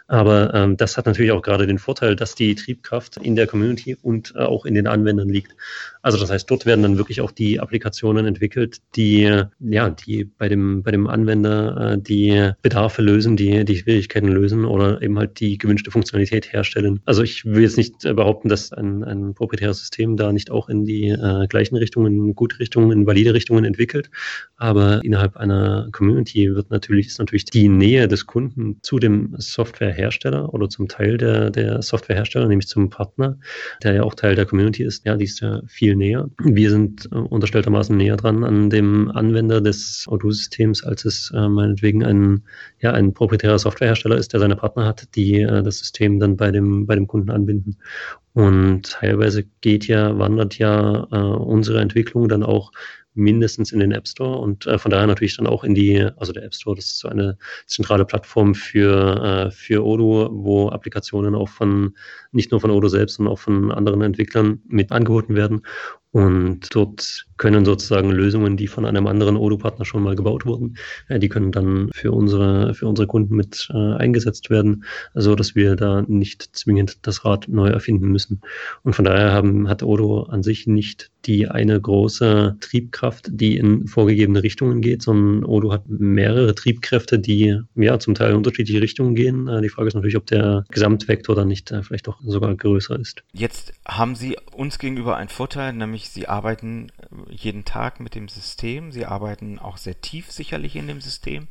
Aber 0.08 0.52
ähm, 0.52 0.76
das 0.76 0.98
hat 0.98 1.06
natürlich 1.06 1.30
auch 1.30 1.40
gerade 1.40 1.66
den 1.66 1.78
Vorteil, 1.78 2.16
dass 2.16 2.34
die 2.34 2.54
Triebkraft 2.56 3.16
in 3.18 3.36
der 3.36 3.46
Community 3.46 3.96
und 4.02 4.34
äh, 4.36 4.40
auch 4.40 4.66
in 4.66 4.74
den 4.74 4.88
Anwendern 4.88 5.28
liegt. 5.28 5.54
Also 6.02 6.18
das 6.18 6.30
heißt, 6.30 6.50
dort 6.50 6.66
werden 6.66 6.82
dann 6.82 6.98
wirklich 6.98 7.20
auch 7.20 7.30
die 7.30 7.60
Applikationen 7.60 8.26
entwickelt, 8.26 8.78
die 8.96 9.42
ja, 9.60 9.90
die 9.90 10.24
bei 10.24 10.48
dem 10.48 10.82
bei 10.82 10.90
dem 10.90 11.06
Anwender 11.06 11.92
äh, 11.92 11.98
die 11.98 12.50
Bedarfe 12.60 13.02
lösen, 13.02 13.36
die 13.36 13.64
die 13.64 13.78
Schwierigkeiten 13.78 14.28
lösen 14.28 14.64
oder 14.64 15.00
eben 15.00 15.16
halt 15.16 15.38
die 15.38 15.58
gewünschte 15.58 15.92
Funktionalität 15.92 16.52
herstellen. 16.52 17.00
Also 17.04 17.22
ich 17.22 17.44
will 17.54 17.62
jetzt 17.62 17.76
nicht 17.76 18.04
äh, 18.04 18.14
behaupten, 18.14 18.48
dass 18.48 18.72
ein, 18.72 19.04
ein 19.04 19.34
proprietäres 19.34 19.78
System 19.78 20.16
da 20.16 20.32
nicht 20.32 20.50
auch 20.50 20.68
in 20.68 20.84
die 20.84 21.08
äh, 21.08 21.46
gleichen 21.48 21.76
Richtungen, 21.76 22.34
gute 22.34 22.58
Richtungen, 22.58 22.90
in 22.92 23.06
valide 23.06 23.34
Richtungen 23.34 23.64
entwickelt, 23.64 24.10
aber 24.56 25.00
innerhalb 25.04 25.36
einer 25.36 25.88
Community 25.92 26.54
wird 26.54 26.70
natürlich 26.70 27.08
ist 27.08 27.18
natürlich 27.18 27.44
die 27.44 27.68
Nähe 27.68 28.08
des 28.08 28.26
Kunden 28.26 28.78
zu 28.82 28.98
dem 28.98 29.34
Softwarehersteller 29.38 30.52
oder 30.52 30.68
zum 30.68 30.88
Teil 30.88 31.16
der 31.16 31.50
der 31.50 31.82
Softwarehersteller, 31.82 32.48
nämlich 32.48 32.68
zum 32.68 32.90
Partner, 32.90 33.38
der 33.82 33.94
ja 33.94 34.02
auch 34.02 34.14
Teil 34.14 34.34
der 34.34 34.46
Community 34.46 34.84
ist, 34.84 35.04
ja, 35.04 35.16
die 35.16 35.24
ist 35.24 35.40
ja 35.40 35.62
viel 35.66 35.96
näher. 35.96 36.28
Wir 36.42 36.70
sind 36.70 37.08
äh, 37.12 37.16
unterstelltermaßen 37.16 37.96
näher 37.96 38.16
dran 38.16 38.44
an 38.44 38.70
dem 38.70 39.10
Anwender 39.10 39.60
des 39.60 40.06
Odoo-Systems, 40.08 40.84
als 40.84 41.04
es 41.04 41.32
äh, 41.34 41.48
meinetwegen 41.48 42.04
ein, 42.04 42.42
ja, 42.80 42.92
ein 42.92 43.14
proprietärer 43.14 43.58
Softwarehersteller 43.58 44.16
ist, 44.16 44.32
der 44.32 44.40
seine 44.40 44.56
Partner 44.56 44.86
hat, 44.86 45.08
die 45.14 45.40
äh, 45.40 45.62
das 45.62 45.78
System 45.78 46.18
dann 46.18 46.36
bei 46.36 46.50
dem, 46.50 46.86
bei 46.86 46.94
dem 46.94 47.06
Kunden 47.06 47.30
anbinden. 47.42 47.76
Und 48.34 48.90
teilweise 48.92 49.44
geht 49.60 49.86
ja, 49.86 50.18
wandert 50.18 50.58
ja 50.58 51.06
äh, 51.12 51.16
unsere 51.16 51.80
Entwicklung 51.80 52.28
dann 52.28 52.42
auch 52.42 52.72
mindestens 53.14 53.72
in 53.72 53.80
den 53.80 53.92
App 53.92 54.08
Store 54.08 54.38
und 54.38 54.66
äh, 54.66 54.78
von 54.78 54.90
daher 54.90 55.06
natürlich 55.06 55.36
dann 55.36 55.46
auch 55.46 55.64
in 55.64 55.74
die, 55.74 56.00
also 56.16 56.32
der 56.32 56.44
App 56.44 56.54
Store, 56.54 56.76
das 56.76 56.86
ist 56.86 56.98
so 57.00 57.08
eine 57.08 57.36
zentrale 57.66 58.06
Plattform 58.06 58.54
für, 58.54 59.22
äh, 59.22 59.50
für 59.50 59.84
Odoo, 59.84 60.30
wo 60.32 60.70
Applikationen 60.70 61.34
auch 61.34 61.48
von, 61.48 61.94
nicht 62.30 62.50
nur 62.50 62.60
von 62.60 62.70
Odoo 62.70 62.88
selbst, 62.88 63.16
sondern 63.16 63.34
auch 63.34 63.38
von 63.38 63.70
anderen 63.70 64.00
Entwicklern 64.00 64.62
mit 64.66 64.92
angeboten 64.92 65.34
werden. 65.34 65.62
Und 66.12 66.74
dort 66.74 67.26
können 67.38 67.64
sozusagen 67.64 68.10
Lösungen, 68.10 68.56
die 68.56 68.68
von 68.68 68.84
einem 68.84 69.06
anderen 69.06 69.36
Odoo-Partner 69.36 69.86
schon 69.86 70.02
mal 70.02 70.14
gebaut 70.14 70.44
wurden, 70.46 70.76
äh, 71.08 71.18
die 71.18 71.28
können 71.28 71.52
dann 71.52 71.88
für 71.92 72.12
unsere, 72.12 72.74
für 72.74 72.86
unsere 72.86 73.08
Kunden 73.08 73.34
mit 73.34 73.68
äh, 73.72 73.94
eingesetzt 73.94 74.50
werden, 74.50 74.84
so 75.14 75.34
dass 75.34 75.54
wir 75.56 75.74
da 75.74 76.02
nicht 76.06 76.54
zwingend 76.54 77.06
das 77.06 77.24
Rad 77.24 77.48
neu 77.48 77.68
erfinden 77.68 78.08
müssen. 78.08 78.42
Und 78.82 78.94
von 78.94 79.06
daher 79.06 79.32
haben, 79.32 79.68
hat 79.68 79.82
Odoo 79.82 80.24
an 80.24 80.42
sich 80.42 80.66
nicht 80.66 81.10
die 81.24 81.48
eine 81.48 81.80
große 81.80 82.56
Triebkraft, 82.60 83.28
die 83.30 83.56
in 83.56 83.86
vorgegebene 83.86 84.42
Richtungen 84.42 84.80
geht, 84.80 85.02
sondern 85.02 85.44
Odoo 85.44 85.72
hat 85.72 85.88
mehrere 85.88 86.54
Triebkräfte, 86.54 87.18
die 87.18 87.58
ja 87.74 87.98
zum 87.98 88.14
Teil 88.14 88.30
in 88.30 88.36
unterschiedliche 88.36 88.82
Richtungen 88.82 89.14
gehen. 89.14 89.48
Äh, 89.48 89.62
die 89.62 89.68
Frage 89.68 89.88
ist 89.88 89.94
natürlich, 89.94 90.16
ob 90.16 90.26
der 90.26 90.64
Gesamtvektor 90.70 91.34
dann 91.34 91.48
nicht 91.48 91.70
äh, 91.70 91.82
vielleicht 91.82 92.06
doch 92.06 92.20
sogar 92.22 92.54
größer 92.54 92.98
ist. 92.98 93.22
Jetzt 93.32 93.72
haben 93.86 94.14
Sie 94.14 94.36
uns 94.54 94.78
gegenüber 94.78 95.16
einen 95.16 95.28
Vorteil, 95.28 95.72
nämlich 95.72 96.01
nämlich 96.02 96.10
sie 96.10 96.28
arbeiten 96.28 96.88
äh, 96.88 97.32
jeden 97.32 97.64
Tag 97.64 98.00
mit 98.00 98.14
dem 98.14 98.28
System, 98.28 98.92
sie 98.92 99.06
arbeiten 99.06 99.58
auch 99.58 99.76
sehr 99.76 100.00
tief 100.00 100.30
sicherlich 100.30 100.76
in 100.76 100.86
dem 100.86 101.00
System. 101.00 101.48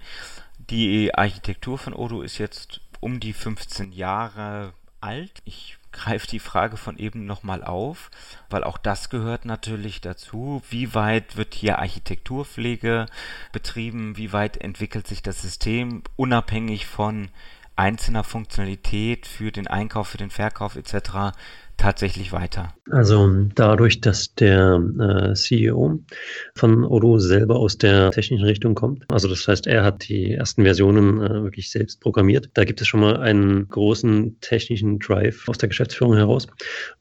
Die 0.70 1.14
Architektur 1.14 1.78
von 1.78 1.94
Odoo 1.94 2.22
ist 2.22 2.38
jetzt 2.38 2.82
um 3.00 3.20
die 3.20 3.34
15 3.34 3.92
Jahre 3.94 4.74
alt. 5.00 5.42
Ich 5.46 5.78
greife 5.92 6.28
die 6.28 6.40
Frage 6.40 6.78
von 6.78 6.98
eben 6.98 7.26
nochmal 7.26 7.64
auf, 7.64 8.12
weil 8.50 8.64
auch 8.64 8.78
das 8.78 9.10
gehört 9.10 9.46
natürlich 9.46 10.00
dazu. 10.00 10.62
Wie 10.70 10.94
weit 10.94 11.36
wird 11.36 11.54
hier 11.54 11.80
Architekturpflege 11.80 13.08
betrieben? 13.52 14.16
Wie 14.18 14.32
weit 14.32 14.58
entwickelt 14.58 15.08
sich 15.08 15.22
das 15.24 15.42
System 15.42 16.04
unabhängig 16.16 16.86
von 16.86 17.30
einzelner 17.76 18.24
Funktionalität 18.24 19.26
für 19.26 19.52
den 19.52 19.68
Einkauf, 19.68 20.10
für 20.10 20.18
den 20.18 20.30
Verkauf 20.30 20.76
etc 20.76 21.34
tatsächlich 21.82 22.32
weiter? 22.32 22.74
Also 22.92 23.28
dadurch, 23.56 24.02
dass 24.02 24.36
der 24.36 24.80
äh, 25.00 25.34
CEO 25.34 26.00
von 26.56 26.84
Odoo 26.84 27.18
selber 27.18 27.56
aus 27.56 27.78
der 27.78 28.12
technischen 28.12 28.46
Richtung 28.46 28.76
kommt, 28.76 29.06
also 29.12 29.28
das 29.28 29.48
heißt, 29.48 29.66
er 29.66 29.84
hat 29.84 30.08
die 30.08 30.34
ersten 30.34 30.64
Versionen 30.64 31.22
äh, 31.22 31.44
wirklich 31.44 31.72
selbst 31.72 32.00
programmiert. 32.00 32.50
Da 32.54 32.66
gibt 32.66 32.82
es 32.82 32.88
schon 32.88 33.00
mal 33.00 33.18
einen 33.18 33.68
großen 33.68 34.40
technischen 34.42 35.00
Drive 35.00 35.50
aus 35.50 35.58
der 35.58 35.70
Geschäftsführung 35.70 36.16
heraus. 36.16 36.48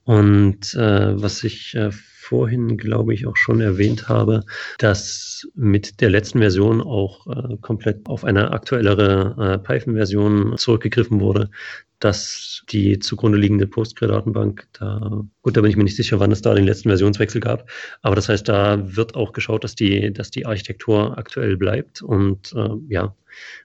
Und 0.05 0.75
äh, 0.75 1.21
was 1.21 1.45
ich 1.45 1.75
äh, 1.75 1.91
vorhin, 1.91 2.79
glaube 2.79 3.13
ich, 3.13 3.27
auch 3.27 3.37
schon 3.37 3.61
erwähnt 3.61 4.09
habe, 4.09 4.45
dass 4.79 5.47
mit 5.55 6.01
der 6.01 6.11
letzten 6.11 6.39
Version 6.39 6.81
auch 6.81 7.27
äh, 7.27 7.57
komplett 7.61 8.07
auf 8.07 8.25
eine 8.25 8.53
aktuellere 8.53 9.35
äh, 9.37 9.59
Python-Version 9.59 10.57
zurückgegriffen 10.57 11.21
wurde, 11.21 11.51
dass 12.01 12.65
die 12.71 12.99
zugrunde 12.99 13.39
liegende 13.39 13.67
Postgre-Datenbank, 13.67 14.67
da, 14.73 15.23
gut, 15.43 15.57
da 15.57 15.61
bin 15.61 15.71
ich 15.71 15.77
mir 15.77 15.85
nicht 15.85 15.97
sicher, 15.97 16.19
wann 16.19 16.33
es 16.33 16.43
da 16.43 16.55
den 16.55 16.67
letzten 16.67 16.89
Versionswechsel 16.89 17.41
gab, 17.41 17.71
aber 18.03 18.17
das 18.17 18.29
heißt, 18.29 18.49
da 18.49 18.97
wird 18.97 19.15
auch 19.15 19.33
geschaut, 19.33 19.65
dass 19.65 19.75
die, 19.75 20.13
dass 20.13 20.31
die 20.31 20.47
Architektur 20.47 21.17
aktuell 21.19 21.57
bleibt 21.57 22.03
und 22.03 22.53
äh, 22.57 22.71
ja, 22.89 23.15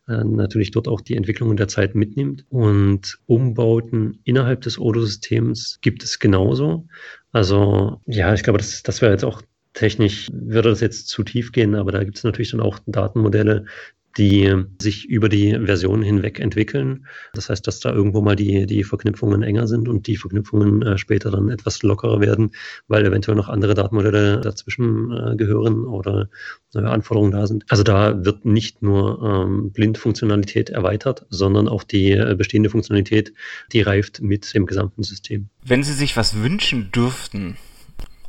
äh, 0.07 0.23
natürlich 0.23 0.71
dort 0.71 0.87
auch 0.87 1.01
die 1.01 1.15
Entwicklungen 1.15 1.57
der 1.57 1.67
Zeit 1.67 1.95
mitnimmt. 1.95 2.45
Und 2.49 3.17
Umbauten 3.25 4.19
innerhalb 4.23 4.61
des 4.61 4.79
Odo-Systems 4.79 5.79
gibt 5.81 6.03
es 6.03 6.19
genauso. 6.19 6.87
Also 7.31 8.01
ja, 8.05 8.33
ich 8.33 8.43
glaube, 8.43 8.59
das, 8.59 8.83
das 8.83 9.01
wäre 9.01 9.11
jetzt 9.11 9.25
auch 9.25 9.41
technisch, 9.73 10.29
würde 10.31 10.69
das 10.69 10.81
jetzt 10.81 11.09
zu 11.09 11.23
tief 11.23 11.51
gehen, 11.51 11.75
aber 11.75 11.91
da 11.91 12.03
gibt 12.03 12.17
es 12.17 12.23
natürlich 12.23 12.51
dann 12.51 12.61
auch 12.61 12.79
Datenmodelle, 12.85 13.65
die 14.17 14.53
sich 14.81 15.05
über 15.09 15.29
die 15.29 15.51
Versionen 15.65 16.03
hinweg 16.03 16.39
entwickeln. 16.39 17.05
Das 17.33 17.49
heißt, 17.49 17.65
dass 17.67 17.79
da 17.79 17.91
irgendwo 17.91 18.21
mal 18.21 18.35
die, 18.35 18.65
die 18.65 18.83
Verknüpfungen 18.83 19.43
enger 19.43 19.67
sind 19.67 19.89
und 19.89 20.07
die 20.07 20.17
Verknüpfungen 20.17 20.81
äh, 20.81 20.97
später 20.97 21.31
dann 21.31 21.49
etwas 21.49 21.83
lockerer 21.83 22.21
werden, 22.21 22.51
weil 22.87 23.05
eventuell 23.05 23.35
noch 23.35 23.49
andere 23.49 23.73
Datenmodelle 23.73 24.39
dazwischen 24.41 25.11
äh, 25.11 25.35
gehören 25.35 25.85
oder 25.85 26.29
neue 26.73 26.89
Anforderungen 26.89 27.31
da 27.31 27.47
sind. 27.47 27.65
Also 27.69 27.83
da 27.83 28.23
wird 28.23 28.45
nicht 28.45 28.81
nur 28.81 29.21
ähm, 29.23 29.71
Blindfunktionalität 29.71 30.69
erweitert, 30.69 31.25
sondern 31.29 31.67
auch 31.67 31.83
die 31.83 32.11
äh, 32.11 32.35
bestehende 32.37 32.69
Funktionalität, 32.69 33.33
die 33.73 33.81
reift 33.81 34.21
mit 34.21 34.53
dem 34.53 34.65
gesamten 34.65 35.03
System. 35.03 35.49
Wenn 35.63 35.83
Sie 35.83 35.93
sich 35.93 36.15
was 36.15 36.41
wünschen 36.41 36.91
dürften, 36.91 37.57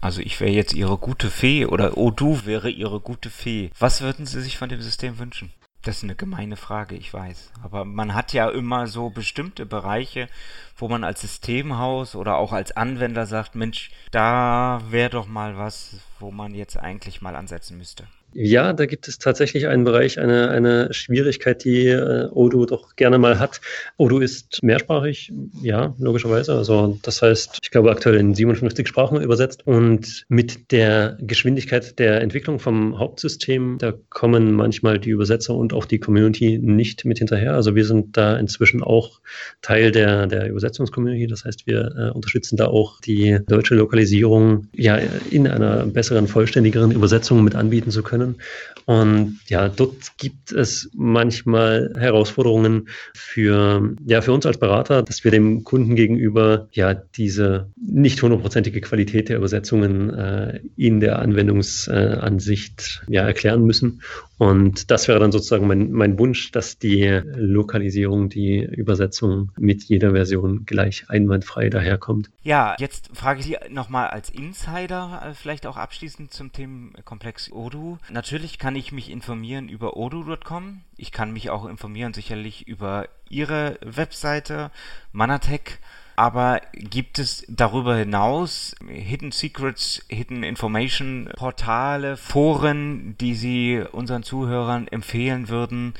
also 0.00 0.20
ich 0.20 0.40
wäre 0.40 0.50
jetzt 0.50 0.74
Ihre 0.74 0.98
gute 0.98 1.30
Fee 1.30 1.66
oder 1.66 1.96
Odoo 1.96 2.40
wäre 2.44 2.70
Ihre 2.70 3.00
gute 3.00 3.30
Fee. 3.30 3.70
Was 3.78 4.02
würden 4.02 4.26
Sie 4.26 4.40
sich 4.40 4.56
von 4.56 4.68
dem 4.68 4.80
System 4.80 5.18
wünschen? 5.18 5.50
Das 5.86 5.98
ist 5.98 6.02
eine 6.02 6.16
gemeine 6.16 6.56
Frage, 6.56 6.96
ich 6.96 7.14
weiß. 7.14 7.52
Aber 7.62 7.84
man 7.84 8.12
hat 8.12 8.32
ja 8.32 8.48
immer 8.48 8.88
so 8.88 9.08
bestimmte 9.08 9.66
Bereiche, 9.66 10.28
wo 10.76 10.88
man 10.88 11.04
als 11.04 11.20
Systemhaus 11.20 12.16
oder 12.16 12.38
auch 12.38 12.52
als 12.52 12.76
Anwender 12.76 13.24
sagt, 13.24 13.54
Mensch, 13.54 13.92
da 14.10 14.82
wäre 14.88 15.10
doch 15.10 15.28
mal 15.28 15.56
was, 15.56 15.98
wo 16.18 16.32
man 16.32 16.54
jetzt 16.54 16.76
eigentlich 16.76 17.22
mal 17.22 17.36
ansetzen 17.36 17.78
müsste. 17.78 18.08
Ja, 18.38 18.74
da 18.74 18.84
gibt 18.84 19.08
es 19.08 19.18
tatsächlich 19.18 19.66
einen 19.66 19.84
Bereich, 19.84 20.18
eine, 20.18 20.50
eine 20.50 20.92
Schwierigkeit, 20.92 21.64
die 21.64 21.86
äh, 21.86 22.28
Odoo 22.30 22.66
doch 22.66 22.94
gerne 22.94 23.16
mal 23.16 23.38
hat. 23.38 23.62
Odoo 23.96 24.18
ist 24.18 24.62
mehrsprachig, 24.62 25.32
ja, 25.62 25.94
logischerweise. 25.98 26.52
Also 26.52 26.98
das 27.02 27.22
heißt, 27.22 27.60
ich 27.62 27.70
glaube 27.70 27.90
aktuell 27.90 28.16
in 28.16 28.34
57 28.34 28.86
Sprachen 28.86 29.22
übersetzt. 29.22 29.66
Und 29.66 30.26
mit 30.28 30.70
der 30.70 31.16
Geschwindigkeit 31.18 31.98
der 31.98 32.20
Entwicklung 32.20 32.58
vom 32.58 32.98
Hauptsystem, 32.98 33.78
da 33.78 33.94
kommen 34.10 34.52
manchmal 34.52 34.98
die 34.98 35.10
Übersetzer 35.10 35.54
und 35.54 35.72
auch 35.72 35.86
die 35.86 35.98
Community 35.98 36.58
nicht 36.58 37.06
mit 37.06 37.16
hinterher. 37.16 37.54
Also 37.54 37.74
wir 37.74 37.86
sind 37.86 38.18
da 38.18 38.36
inzwischen 38.36 38.82
auch 38.82 39.22
Teil 39.62 39.92
der, 39.92 40.26
der 40.26 40.50
Übersetzungscommunity. 40.50 41.26
Das 41.26 41.46
heißt, 41.46 41.66
wir 41.66 41.94
äh, 41.96 42.10
unterstützen 42.14 42.58
da 42.58 42.66
auch 42.66 43.00
die 43.00 43.38
deutsche 43.48 43.76
Lokalisierung 43.76 44.68
ja 44.74 44.96
in 45.30 45.48
einer 45.48 45.86
besseren, 45.86 46.28
vollständigeren 46.28 46.90
Übersetzung 46.90 47.42
mit 47.42 47.54
anbieten 47.54 47.90
zu 47.90 48.02
können 48.02 48.25
können. 48.26 48.42
Und 48.86 49.40
ja, 49.48 49.68
dort 49.68 50.16
gibt 50.16 50.52
es 50.52 50.90
manchmal 50.94 51.92
Herausforderungen 51.98 52.88
für, 53.14 53.96
ja, 54.04 54.20
für 54.20 54.32
uns 54.32 54.46
als 54.46 54.58
Berater, 54.58 55.02
dass 55.02 55.24
wir 55.24 55.32
dem 55.32 55.64
Kunden 55.64 55.96
gegenüber 55.96 56.68
ja 56.70 56.94
diese 56.94 57.68
nicht 57.76 58.22
hundertprozentige 58.22 58.80
Qualität 58.80 59.28
der 59.28 59.38
Übersetzungen 59.38 60.10
äh, 60.14 60.60
in 60.76 61.00
der 61.00 61.18
Anwendungsansicht 61.18 63.02
ja, 63.08 63.22
erklären 63.22 63.64
müssen. 63.64 64.02
Und 64.38 64.90
das 64.90 65.08
wäre 65.08 65.18
dann 65.18 65.32
sozusagen 65.32 65.66
mein, 65.66 65.92
mein 65.92 66.18
Wunsch, 66.18 66.50
dass 66.52 66.78
die 66.78 67.20
Lokalisierung, 67.24 68.28
die 68.28 68.58
Übersetzung 68.58 69.50
mit 69.58 69.84
jeder 69.84 70.12
Version 70.12 70.64
gleich 70.66 71.06
einwandfrei 71.08 71.70
daherkommt. 71.70 72.30
Ja, 72.42 72.76
jetzt 72.78 73.08
frage 73.14 73.40
ich 73.40 73.46
Sie 73.46 73.56
nochmal 73.70 74.08
als 74.08 74.28
Insider, 74.28 75.22
äh, 75.24 75.34
vielleicht 75.34 75.66
auch 75.66 75.76
abschließend 75.76 76.32
zum 76.32 76.52
Themenkomplex 76.52 77.50
Odoo. 77.50 77.96
Natürlich 78.16 78.58
kann 78.58 78.76
ich 78.76 78.92
mich 78.92 79.10
informieren 79.10 79.68
über 79.68 79.98
odoo.com. 79.98 80.80
Ich 80.96 81.12
kann 81.12 81.34
mich 81.34 81.50
auch 81.50 81.66
informieren 81.66 82.14
sicherlich 82.14 82.66
über 82.66 83.10
Ihre 83.28 83.78
Webseite, 83.84 84.70
Manatech. 85.12 85.76
Aber 86.16 86.62
gibt 86.72 87.18
es 87.18 87.44
darüber 87.46 87.94
hinaus 87.94 88.74
Hidden 88.88 89.32
Secrets, 89.32 90.02
Hidden 90.08 90.44
Information 90.44 91.28
Portale, 91.36 92.16
Foren, 92.16 93.18
die 93.18 93.34
Sie 93.34 93.84
unseren 93.92 94.22
Zuhörern 94.22 94.88
empfehlen 94.88 95.50
würden, 95.50 95.92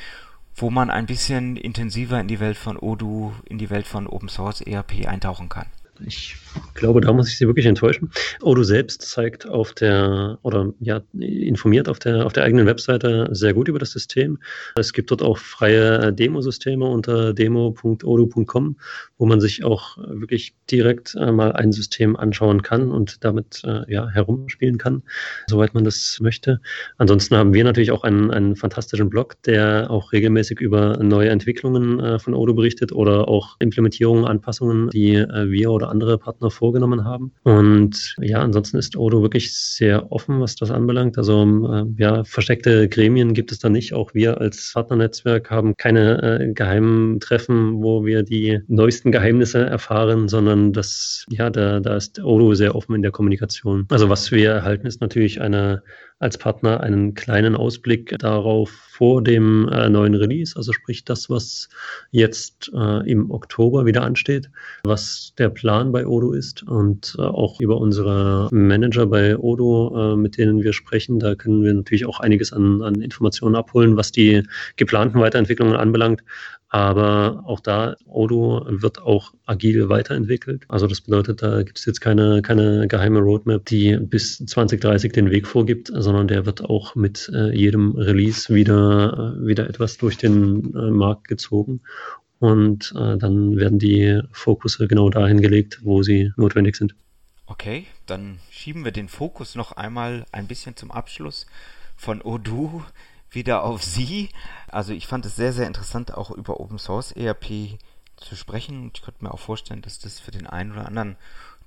wo 0.55 0.71
man 0.71 0.89
ein 0.89 1.05
bisschen 1.05 1.59
intensiver 1.59 2.19
in 2.19 2.29
die 2.29 2.41
Welt 2.41 2.57
von 2.57 2.79
Odoo, 2.79 3.35
in 3.45 3.59
die 3.59 3.69
Welt 3.69 3.87
von 3.87 4.07
Open 4.07 4.31
Source 4.31 4.63
ERP 4.63 5.07
eintauchen 5.07 5.51
kann? 5.51 5.67
Ich 6.07 6.37
glaube, 6.75 7.01
da 7.01 7.13
muss 7.13 7.29
ich 7.29 7.39
Sie 7.39 7.47
wirklich 7.47 7.67
enttäuschen. 7.67 8.11
Odo 8.43 8.63
selbst 8.63 9.03
zeigt 9.03 9.47
auf 9.47 9.73
der 9.73 10.39
oder 10.43 10.73
ja 10.81 11.01
informiert 11.19 11.89
auf 11.89 11.99
der 11.99 12.27
auf 12.27 12.33
der 12.33 12.45
eigenen 12.45 12.67
Webseite 12.67 13.29
sehr 13.33 13.55
gut 13.55 13.69
über 13.69 13.79
das 13.79 13.93
System. 13.93 14.39
Es 14.77 14.93
gibt 14.93 15.11
dort 15.11 15.23
auch 15.23 15.39
freie 15.39 16.13
Demosysteme 16.13 16.87
unter 16.87 17.33
demo.odo.com, 17.33 18.77
wo 19.19 19.27
man 19.27 19.41
sich 19.41 19.65
auch 19.65 19.97
wirklich 19.99 20.55
direkt 20.71 21.15
mal 21.15 21.53
ein 21.53 21.73
System 21.73 22.17
anschauen 22.17 22.63
kann 22.63 22.91
und 22.91 23.25
damit 23.25 23.63
äh, 23.65 23.91
ja 23.93 24.09
herumspielen 24.09 24.79
kann, 24.79 25.03
soweit 25.47 25.75
man 25.75 25.85
das 25.85 26.19
möchte. 26.21 26.61
Ansonsten 26.99 27.37
haben 27.37 27.55
wir 27.55 27.65
natürlich 27.65 27.91
auch 27.91 28.05
einen, 28.05 28.31
einen 28.31 28.57
fantastischen 28.57 29.11
Blog, 29.11 29.41
der 29.43 29.91
auch 29.91 30.13
regelmäßig 30.13 30.61
über 30.61 30.99
neue 31.03 31.31
Entwicklungen 31.31 32.01
äh, 32.01 32.19
von 32.19 32.35
Odo 32.35 32.55
berichtet 32.55 32.93
oder 32.93 33.29
auch 33.29 33.57
Implementierungen, 33.59 34.25
Anpassungen, 34.25 34.91
die 34.91 35.15
äh, 35.15 35.51
wir 35.51 35.71
oder 35.71 35.86
andere 35.89 36.19
Partner 36.19 36.51
vorgenommen 36.51 37.05
haben. 37.05 37.33
Und 37.43 38.17
ja, 38.21 38.41
ansonsten 38.41 38.77
ist 38.79 38.97
Odo 38.97 39.23
wirklich 39.23 39.55
sehr 39.55 40.11
offen, 40.13 40.41
was 40.41 40.57
das 40.57 40.71
anbelangt. 40.71 41.19
Also 41.19 41.43
äh, 41.73 41.85
ja, 41.97 42.25
versteckte 42.25 42.89
Gremien 42.89 43.35
gibt 43.35 43.53
es 43.53 43.59
da 43.59 43.69
nicht. 43.69 43.95
Auch 43.95 44.15
wir 44.15 44.41
als 44.41 44.73
Partnernetzwerk 44.73 45.51
haben 45.51 45.77
keine 45.77 46.23
äh, 46.23 46.53
geheimen 46.53 47.21
Treffen, 47.21 47.83
wo 47.83 48.05
wir 48.05 48.23
die 48.23 48.61
neuesten 48.69 49.13
Geheimnisse 49.13 49.65
erfahren, 49.65 50.29
sondern 50.29 50.73
das, 50.73 51.25
ja, 51.31 51.51
da, 51.51 51.81
da 51.81 51.97
ist 51.97 52.23
Odo 52.23 52.55
sehr 52.55 52.75
offen 52.75 52.95
in 52.95 53.03
der 53.03 53.11
Kommunikation. 53.11 53.87
Also 53.91 54.09
was 54.09 54.31
wir 54.33 54.51
erhalten, 54.51 54.87
ist 54.87 55.01
natürlich 55.01 55.41
eine 55.41 55.83
als 56.19 56.39
Partner 56.39 56.81
einen 56.81 57.15
kleinen 57.15 57.55
Ausblick 57.55 58.17
darauf 58.19 58.86
vor 58.97 59.23
dem 59.23 59.69
äh, 59.69 59.91
neuen 59.91 60.15
Release, 60.15 60.57
also 60.57 60.73
sprich 60.73 61.05
das, 61.05 61.29
was 61.29 61.69
jetzt 62.13 62.71
äh, 62.75 63.11
im 63.11 63.31
Oktober 63.31 63.85
wieder 63.85 64.03
ansteht, 64.03 64.49
was 64.85 65.35
der 65.37 65.51
Plan 65.51 65.93
bei 65.93 66.07
Odo 66.07 66.33
ist 66.33 66.63
und 66.63 67.15
äh, 67.19 67.23
auch 67.23 67.61
über 67.61 67.77
unsere 67.77 68.49
Manager 68.53 69.05
bei 69.05 69.37
Odo, 69.37 70.15
äh, 70.15 70.17
mit 70.17 70.39
denen 70.39 70.63
wir 70.63 70.73
sprechen, 70.73 71.19
da 71.19 71.35
können 71.35 71.63
wir 71.63 71.75
natürlich 71.75 72.07
auch 72.07 72.21
einiges 72.21 72.55
an, 72.55 72.81
an 72.81 73.03
Informationen 73.03 73.55
abholen, 73.55 73.99
was 73.99 74.13
die 74.13 74.43
geplanten 74.77 75.21
Weiterentwicklungen 75.21 75.77
anbelangt. 75.77 76.23
Aber 76.77 77.43
auch 77.47 77.61
da, 77.61 77.97
Odo 78.05 78.67
wird 78.69 79.01
auch 79.01 79.33
agil 79.47 79.89
weiterentwickelt. 79.89 80.67
Also 80.69 80.87
das 80.87 81.01
bedeutet, 81.01 81.41
da 81.41 81.63
gibt 81.63 81.79
es 81.79 81.87
jetzt 81.87 82.03
keine, 82.03 82.43
keine 82.43 82.87
geheime 82.87 83.21
Roadmap, 83.21 83.65
die 83.65 83.97
bis 83.97 84.45
2030 84.45 85.11
den 85.11 85.31
Weg 85.31 85.47
vorgibt, 85.47 85.91
sondern 85.91 86.29
der 86.29 86.45
wird 86.45 86.63
auch 86.63 86.95
mit 86.95 87.31
äh, 87.33 87.51
jedem 87.57 87.93
Release 87.93 88.55
wieder, 88.55 89.39
äh, 89.41 89.47
wieder 89.47 89.71
etwas 89.71 89.97
durch 89.97 90.19
den 90.19 90.75
äh, 90.75 90.91
Markt 90.91 91.29
gezogen. 91.29 91.81
Und 92.41 92.93
äh, 92.95 93.17
dann 93.17 93.57
werden 93.57 93.79
die 93.79 94.21
Fokusse 94.33 94.87
genau 94.87 95.09
dahin 95.09 95.41
gelegt, 95.41 95.81
wo 95.83 96.03
sie 96.03 96.31
notwendig 96.37 96.77
sind. 96.77 96.95
Okay, 97.47 97.87
dann 98.05 98.39
schieben 98.51 98.85
wir 98.85 98.93
den 98.93 99.09
Fokus 99.09 99.55
noch 99.55 99.73
einmal 99.73 100.27
ein 100.31 100.47
bisschen 100.47 100.77
zum 100.77 100.91
Abschluss 100.91 101.47
von 101.97 102.21
Odoo 102.21 102.83
wieder 103.37 103.63
auf 103.63 103.85
Sie. 103.85 104.31
Also 104.67 104.93
ich 104.93 105.07
fand 105.07 105.25
es 105.25 105.37
sehr, 105.37 105.53
sehr 105.53 105.69
interessant, 105.69 106.13
auch 106.13 106.33
über 106.33 106.59
Open 106.59 106.79
Source 106.79 107.13
ERP 107.13 107.79
zu 108.17 108.35
sprechen. 108.35 108.91
Ich 108.93 109.03
könnte 109.03 109.23
mir 109.23 109.33
auch 109.33 109.39
vorstellen, 109.39 109.83
dass 109.83 110.01
das 110.01 110.19
für 110.19 110.33
den 110.33 110.49
einen 110.49 110.73
oder 110.73 110.87
anderen 110.87 111.17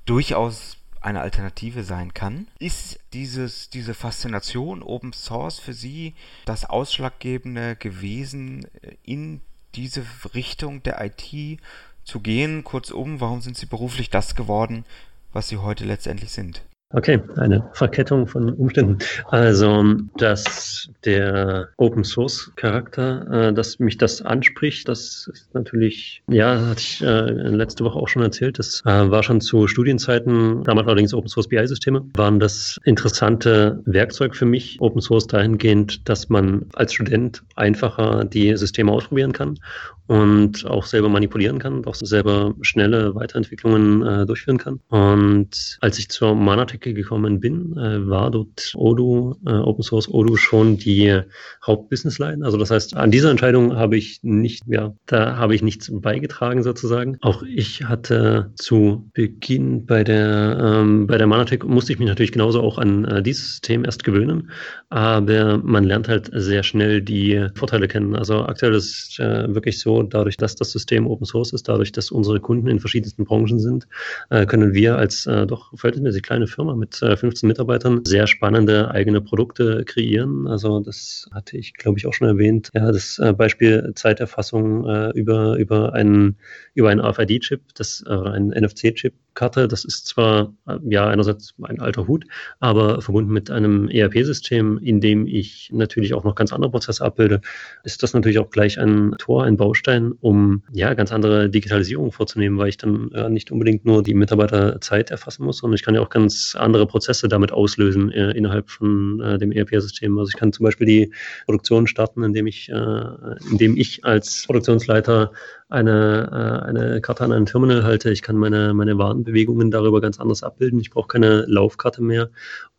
durchaus 0.06 0.76
eine 1.02 1.22
Alternative 1.22 1.84
sein 1.84 2.14
kann. 2.14 2.48
Ist 2.60 3.00
dieses, 3.14 3.70
diese 3.70 3.94
Faszination 3.94 4.84
Open 4.84 5.14
Source 5.14 5.60
für 5.60 5.74
Sie 5.74 6.14
das 6.46 6.66
Ausschlaggebende 6.66 7.78
gewesen, 7.78 8.68
in 9.04 9.40
diese 9.76 10.04
Richtung 10.34 10.84
der 10.84 11.00
IT 11.06 11.60
zu 12.04 12.20
gehen? 12.20 12.66
Kurzum, 12.66 13.22
warum 13.22 13.40
sind 13.42 13.56
Sie 13.56 13.66
beruflich 13.66 14.10
das 14.10 14.36
geworden, 14.36 14.84
was 15.32 15.48
Sie 15.48 15.58
heute 15.58 15.86
letztendlich 15.86 16.32
sind? 16.32 16.64
Okay, 16.92 17.20
eine 17.38 17.70
Verkettung 17.74 18.26
von 18.26 18.52
Umständen. 18.52 18.98
Also, 19.30 19.86
dass 20.18 20.90
der 21.06 21.70
Open 21.78 22.04
Source 22.04 22.52
Charakter, 22.56 23.50
äh, 23.50 23.54
dass 23.54 23.78
mich 23.78 24.00
das 24.00 24.24
anspricht, 24.24 24.88
das 24.88 25.30
ist 25.32 25.54
natürlich, 25.54 26.24
ja, 26.28 26.60
hatte 26.66 26.82
ich 26.82 27.04
äh, 27.04 27.30
letzte 27.30 27.84
Woche 27.84 28.00
auch 28.00 28.08
schon 28.08 28.24
erzählt. 28.24 28.58
Das 28.58 28.82
äh, 28.88 29.12
war 29.12 29.22
schon 29.22 29.40
zu 29.40 29.68
Studienzeiten, 29.68 30.64
damals 30.64 30.88
allerdings 30.88 31.14
Open 31.14 31.30
Source 31.30 31.48
BI 31.48 31.68
Systeme, 31.68 32.04
waren 32.16 32.40
das 32.40 32.80
interessante 32.86 33.84
Werkzeug 33.86 34.36
für 34.36 34.48
mich. 34.48 34.78
Open 34.82 35.02
Source 35.02 35.28
dahingehend, 35.28 36.10
dass 36.10 36.30
man 36.30 36.66
als 36.74 36.94
Student 36.94 37.44
einfacher 37.56 38.26
die 38.26 38.58
Systeme 38.58 38.92
ausprobieren 38.92 39.32
kann 39.32 39.60
und 40.08 40.66
auch 40.66 40.88
selber 40.88 41.08
manipulieren 41.08 41.60
kann, 41.60 41.86
auch 41.86 41.94
selber 41.94 42.56
schnelle 42.62 43.14
Weiterentwicklungen 43.14 44.02
äh, 44.02 44.26
durchführen 44.26 44.58
kann. 44.58 44.80
Und 44.90 45.78
als 45.82 46.00
ich 46.00 46.10
zur 46.10 46.34
Manatech 46.34 46.79
gekommen 46.80 47.40
bin, 47.40 47.78
äh, 47.78 48.08
war 48.08 48.32
dort 48.32 48.74
Odoo, 48.76 49.36
äh, 49.46 49.52
Open 49.52 49.84
Source 49.84 50.10
Odoo 50.10 50.36
schon 50.36 50.78
die 50.78 51.22
Hauptbusinessline. 51.66 52.44
Also 52.46 52.58
das 52.58 52.72
heißt, 52.72 52.96
an 52.96 53.12
dieser 53.12 53.32
Entscheidung 53.32 53.76
habe 53.76 53.98
ich 53.98 54.20
nicht, 54.24 54.64
ja, 54.68 54.94
da 55.06 55.38
habe 55.38 55.56
ich 55.56 55.62
nichts 55.62 55.92
beigetragen 55.92 56.64
sozusagen. 56.64 57.18
Auch 57.22 57.44
ich 57.44 57.84
hatte 57.86 58.52
zu 58.56 59.10
Beginn 59.14 59.86
bei 59.86 60.04
der 60.04 60.58
ähm, 60.62 61.08
bei 61.08 61.18
der 61.18 61.28
Manatech 61.28 61.64
musste 61.64 61.94
ich 61.94 62.00
mich 62.00 62.08
natürlich 62.08 62.32
genauso 62.32 62.62
auch 62.62 62.78
an 62.78 63.06
äh, 63.06 63.22
dieses 63.22 63.50
System 63.50 63.86
erst 63.86 64.04
gewöhnen, 64.04 64.52
aber 64.90 65.58
man 65.58 65.84
lernt 65.84 66.08
halt 66.08 66.30
sehr 66.34 66.64
schnell 66.64 67.02
die 67.02 67.48
Vorteile 67.56 67.88
kennen. 67.88 68.16
Also 68.16 68.44
aktuell 68.46 68.74
ist 68.74 69.20
äh, 69.20 69.54
wirklich 69.54 69.80
so, 69.80 70.04
dadurch, 70.04 70.38
dass 70.38 70.56
das 70.56 70.72
System 70.72 71.08
Open 71.08 71.26
Source 71.26 71.54
ist, 71.54 71.68
dadurch, 71.68 71.92
dass 71.92 72.12
unsere 72.12 72.40
Kunden 72.40 72.68
in 72.68 72.80
verschiedensten 72.80 73.26
Branchen 73.26 73.60
sind, 73.60 73.88
äh, 74.30 74.46
können 74.46 74.74
wir 74.74 74.98
als 74.98 75.26
äh, 75.26 75.46
doch 75.46 75.72
verhältnismäßig 75.78 76.24
kleine 76.24 76.48
Firma 76.48 76.69
mit 76.76 76.96
15 76.96 77.32
äh, 77.32 77.48
Mitarbeitern 77.48 78.06
sehr 78.06 78.28
spannende 78.28 78.92
eigene 78.92 79.22
Produkte 79.22 79.84
kreieren. 79.86 80.48
Also 80.48 80.80
das 80.80 81.30
hatte 81.34 81.58
ich, 81.58 81.74
glaube 81.74 82.00
ich, 82.00 82.08
auch 82.08 82.14
schon 82.14 82.28
erwähnt. 82.28 82.70
Ja, 82.74 82.92
das 82.92 83.22
Beispiel 83.38 83.92
Zeiterfassung 83.96 84.86
über, 85.14 85.56
über 85.56 85.94
einen, 85.94 86.38
über 86.74 86.90
einen 86.90 87.02
RFID-Chip, 87.02 87.62
das, 87.76 88.04
äh, 88.08 88.12
einen 88.12 88.50
NFC-Chip, 88.50 89.14
Karte. 89.34 89.68
Das 89.68 89.86
ist 89.86 90.08
zwar 90.08 90.54
ja 90.84 91.08
einerseits 91.08 91.54
ein 91.62 91.80
alter 91.80 92.08
Hut, 92.08 92.26
aber 92.60 93.02
verbunden 93.02 93.32
mit 93.32 93.50
einem 93.52 93.88
ERP-System, 93.88 94.78
in 94.80 95.02
dem 95.02 95.28
ich 95.28 95.70
natürlich 95.74 96.14
auch 96.14 96.24
noch 96.24 96.36
ganz 96.36 96.54
andere 96.54 96.72
Prozesse 96.72 97.04
abbilde, 97.04 97.42
ist 97.84 98.04
das 98.04 98.14
natürlich 98.14 98.40
auch 98.40 98.50
gleich 98.50 98.80
ein 98.80 99.16
Tor, 99.18 99.44
ein 99.44 99.58
Baustein, 99.58 100.12
um 100.20 100.64
ja 100.72 100.94
ganz 100.94 101.12
andere 101.12 101.50
Digitalisierung 101.50 102.12
vorzunehmen, 102.12 102.58
weil 102.58 102.70
ich 102.70 102.78
dann 102.78 103.12
ja, 103.14 103.30
nicht 103.30 103.52
unbedingt 103.52 103.86
nur 103.86 104.04
die 104.04 104.14
Mitarbeiterzeit 104.14 105.12
erfassen 105.12 105.46
muss, 105.46 105.60
sondern 105.60 105.76
ich 105.76 105.84
kann 105.84 105.96
ja 105.96 106.02
auch 106.02 106.10
ganz 106.10 106.56
andere 106.58 106.86
Prozesse 106.88 107.28
damit 107.28 107.52
auslösen 107.52 108.12
äh, 108.12 108.32
innerhalb 108.32 108.70
von 108.70 109.20
äh, 109.22 109.38
dem 109.38 109.52
ERP-System. 109.52 110.18
Also 110.18 110.30
ich 110.30 110.38
kann 110.38 110.54
zum 110.54 110.64
Beispiel 110.64 110.88
die 110.88 111.14
Produktion 111.46 111.88
starten, 111.88 112.24
indem 112.24 112.48
ich, 112.48 112.70
äh, 112.70 113.04
indem 113.52 113.78
ich 113.78 114.06
als 114.06 114.46
Produktionsleiter 114.46 115.32
eine, 115.70 116.62
äh, 116.66 116.68
eine 116.68 117.02
Karte 117.02 117.24
an 117.24 117.32
einem 117.32 117.46
Terminal 117.46 117.84
halte. 117.84 118.12
Ich 118.12 118.22
kann 118.22 118.36
meine, 118.36 118.74
meine 118.74 118.98
Warenbewegungen 119.30 119.72
darüber 119.72 120.02
ganz 120.02 120.20
anders 120.20 120.44
abbilden. 120.44 120.80
Ich 120.80 120.92
brauche 120.92 121.08
keine 121.08 121.46
Laufkarte 121.48 122.02
mehr. 122.02 122.30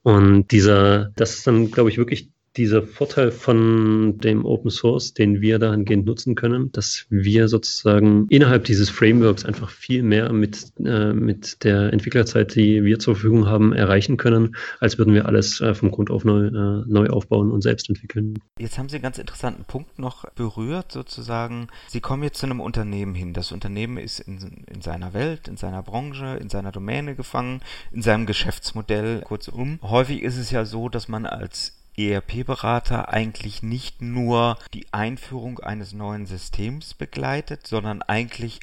Und 0.02 0.48
dieser, 0.50 1.12
das 1.16 1.34
ist 1.34 1.46
dann, 1.46 1.70
glaube 1.70 1.90
ich, 1.90 1.98
wirklich 1.98 2.30
dieser 2.56 2.82
Vorteil 2.82 3.30
von 3.30 4.18
dem 4.18 4.44
Open 4.44 4.70
Source, 4.70 5.14
den 5.14 5.40
wir 5.40 5.58
dahingehend 5.58 6.04
nutzen 6.04 6.34
können, 6.34 6.72
dass 6.72 7.06
wir 7.08 7.46
sozusagen 7.46 8.26
innerhalb 8.28 8.64
dieses 8.64 8.90
Frameworks 8.90 9.44
einfach 9.44 9.70
viel 9.70 10.02
mehr 10.02 10.32
mit, 10.32 10.72
äh, 10.84 11.12
mit 11.12 11.62
der 11.62 11.92
Entwicklerzeit, 11.92 12.54
die 12.56 12.84
wir 12.84 12.98
zur 12.98 13.14
Verfügung 13.14 13.46
haben, 13.46 13.72
erreichen 13.72 14.16
können, 14.16 14.56
als 14.80 14.98
würden 14.98 15.14
wir 15.14 15.26
alles 15.26 15.60
äh, 15.60 15.74
vom 15.74 15.92
Grund 15.92 16.10
auf 16.10 16.24
neu, 16.24 16.46
äh, 16.46 16.84
neu 16.86 17.08
aufbauen 17.08 17.52
und 17.52 17.62
selbst 17.62 17.88
entwickeln. 17.88 18.38
Jetzt 18.58 18.78
haben 18.78 18.88
Sie 18.88 18.96
einen 18.96 19.04
ganz 19.04 19.18
interessanten 19.18 19.64
Punkt 19.64 19.98
noch 19.98 20.28
berührt, 20.30 20.90
sozusagen. 20.90 21.68
Sie 21.88 22.00
kommen 22.00 22.24
jetzt 22.24 22.38
zu 22.38 22.46
einem 22.46 22.60
Unternehmen 22.60 23.14
hin. 23.14 23.32
Das 23.32 23.52
Unternehmen 23.52 23.96
ist 23.96 24.18
in, 24.18 24.64
in 24.66 24.80
seiner 24.80 25.14
Welt, 25.14 25.46
in 25.46 25.56
seiner 25.56 25.82
Branche, 25.82 26.36
in 26.40 26.48
seiner 26.48 26.72
Domäne 26.72 27.14
gefangen, 27.14 27.60
in 27.92 28.02
seinem 28.02 28.26
Geschäftsmodell. 28.26 29.20
Kurzum, 29.22 29.78
häufig 29.82 30.22
ist 30.22 30.36
es 30.36 30.50
ja 30.50 30.64
so, 30.64 30.88
dass 30.88 31.08
man 31.08 31.26
als 31.26 31.79
ERP-Berater 32.08 33.12
eigentlich 33.12 33.62
nicht 33.62 34.00
nur 34.02 34.58
die 34.74 34.86
Einführung 34.92 35.58
eines 35.60 35.92
neuen 35.92 36.26
Systems 36.26 36.94
begleitet, 36.94 37.66
sondern 37.66 38.02
eigentlich 38.02 38.60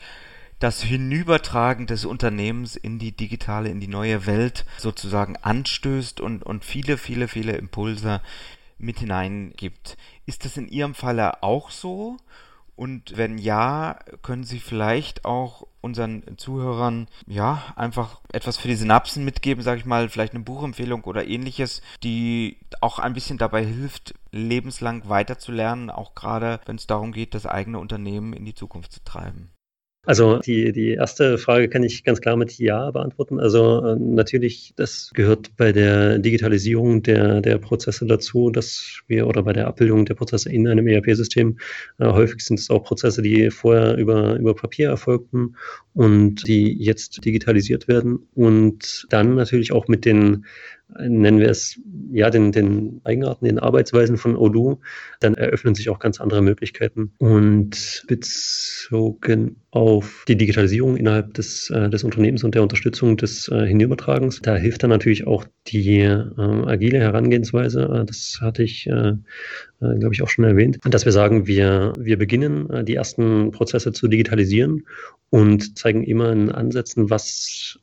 das 0.59 0.81
Hinübertragen 0.81 1.85
des 1.85 2.05
Unternehmens 2.05 2.75
in 2.75 2.97
die 2.97 3.11
digitale, 3.11 3.69
in 3.69 3.79
die 3.79 3.87
neue 3.87 4.25
Welt 4.25 4.65
sozusagen 4.77 5.37
anstößt 5.37 6.19
und, 6.19 6.43
und 6.43 6.65
viele, 6.65 6.97
viele, 6.97 7.27
viele 7.27 7.53
Impulse 7.53 8.21
mit 8.79 8.99
hineingibt. 8.99 9.97
Ist 10.25 10.45
das 10.45 10.57
in 10.57 10.67
Ihrem 10.67 10.95
Falle 10.95 11.43
auch 11.43 11.69
so? 11.69 12.17
Und 12.77 13.17
wenn 13.17 13.39
ja, 13.39 13.97
können 14.21 14.43
Sie 14.43 14.59
vielleicht 14.59 15.25
auch 15.25 15.65
unseren 15.81 16.37
Zuhörern 16.37 17.07
ja 17.25 17.73
einfach 17.75 18.21
etwas 18.31 18.57
für 18.57 18.67
die 18.67 18.75
Synapsen 18.75 19.25
mitgeben, 19.25 19.63
sage 19.63 19.79
ich 19.79 19.85
mal, 19.85 20.09
vielleicht 20.09 20.35
eine 20.35 20.43
Buchempfehlung 20.43 21.03
oder 21.03 21.27
ähnliches, 21.27 21.81
die 22.03 22.59
auch 22.79 22.99
ein 22.99 23.13
bisschen 23.13 23.39
dabei 23.39 23.65
hilft, 23.65 24.13
lebenslang 24.31 25.09
weiterzulernen, 25.09 25.89
auch 25.89 26.13
gerade 26.13 26.59
wenn 26.67 26.75
es 26.75 26.85
darum 26.85 27.13
geht, 27.13 27.33
das 27.33 27.47
eigene 27.47 27.79
Unternehmen 27.79 28.33
in 28.33 28.45
die 28.45 28.53
Zukunft 28.53 28.91
zu 28.91 29.03
treiben. 29.03 29.49
Also 30.07 30.39
die, 30.39 30.71
die 30.71 30.91
erste 30.91 31.37
Frage 31.37 31.67
kann 31.67 31.83
ich 31.83 32.05
ganz 32.05 32.21
klar 32.21 32.37
mit 32.37 32.57
Ja 32.57 32.91
beantworten. 32.91 33.41
Also 33.41 33.85
äh, 33.85 33.97
natürlich, 33.99 34.71
das 34.77 35.11
gehört 35.13 35.57
bei 35.57 35.73
der 35.73 36.17
Digitalisierung 36.19 37.03
der, 37.03 37.41
der 37.41 37.57
Prozesse 37.57 38.05
dazu, 38.05 38.49
dass 38.49 39.01
wir 39.07 39.27
oder 39.27 39.43
bei 39.43 39.51
der 39.51 39.67
Abbildung 39.67 40.05
der 40.05 40.13
Prozesse 40.13 40.49
in 40.49 40.65
einem 40.65 40.87
ERP-System 40.87 41.57
äh, 41.99 42.05
häufig 42.05 42.39
sind 42.39 42.57
es 42.57 42.69
auch 42.69 42.85
Prozesse, 42.85 43.21
die 43.21 43.51
vorher 43.51 43.97
über, 43.97 44.37
über 44.37 44.55
Papier 44.55 44.87
erfolgten 44.87 45.57
und 45.93 46.47
die 46.47 46.81
jetzt 46.81 47.25
digitalisiert 47.25 47.89
werden 47.89 48.19
und 48.33 49.07
dann 49.09 49.35
natürlich 49.35 49.73
auch 49.73 49.89
mit 49.89 50.05
den 50.05 50.45
nennen 50.99 51.39
wir 51.39 51.49
es, 51.49 51.79
ja, 52.11 52.29
den, 52.29 52.51
den 52.51 53.01
Eigenarten, 53.03 53.45
den 53.45 53.59
Arbeitsweisen 53.59 54.17
von 54.17 54.35
Odoo, 54.35 54.79
dann 55.19 55.35
eröffnen 55.35 55.75
sich 55.75 55.89
auch 55.89 55.99
ganz 55.99 56.21
andere 56.21 56.41
Möglichkeiten. 56.41 57.11
Und 57.17 58.05
bezogen 58.07 59.57
auf 59.71 60.23
die 60.27 60.37
Digitalisierung 60.37 60.95
innerhalb 60.95 61.33
des, 61.33 61.69
äh, 61.69 61.89
des 61.89 62.03
Unternehmens 62.03 62.43
und 62.43 62.55
der 62.55 62.63
Unterstützung 62.63 63.17
des 63.17 63.47
äh, 63.49 63.65
Hinübertragens, 63.65 64.41
da 64.41 64.55
hilft 64.55 64.83
dann 64.83 64.89
natürlich 64.89 65.27
auch 65.27 65.45
die 65.67 65.99
äh, 65.99 66.23
agile 66.37 66.99
Herangehensweise. 66.99 67.83
Äh, 67.83 68.05
das 68.05 68.39
hatte 68.41 68.63
ich, 68.63 68.87
äh, 68.87 69.09
äh, 69.09 69.15
glaube 69.99 70.13
ich, 70.13 70.21
auch 70.21 70.29
schon 70.29 70.45
erwähnt, 70.45 70.79
dass 70.83 71.05
wir 71.05 71.11
sagen, 71.11 71.47
wir, 71.47 71.93
wir 71.99 72.17
beginnen, 72.17 72.85
die 72.85 72.95
ersten 72.95 73.51
Prozesse 73.51 73.91
zu 73.91 74.07
digitalisieren 74.07 74.85
und 75.29 75.77
zeigen 75.77 76.03
immer 76.03 76.31
in 76.31 76.51
Ansätzen, 76.51 77.09
was 77.09 77.79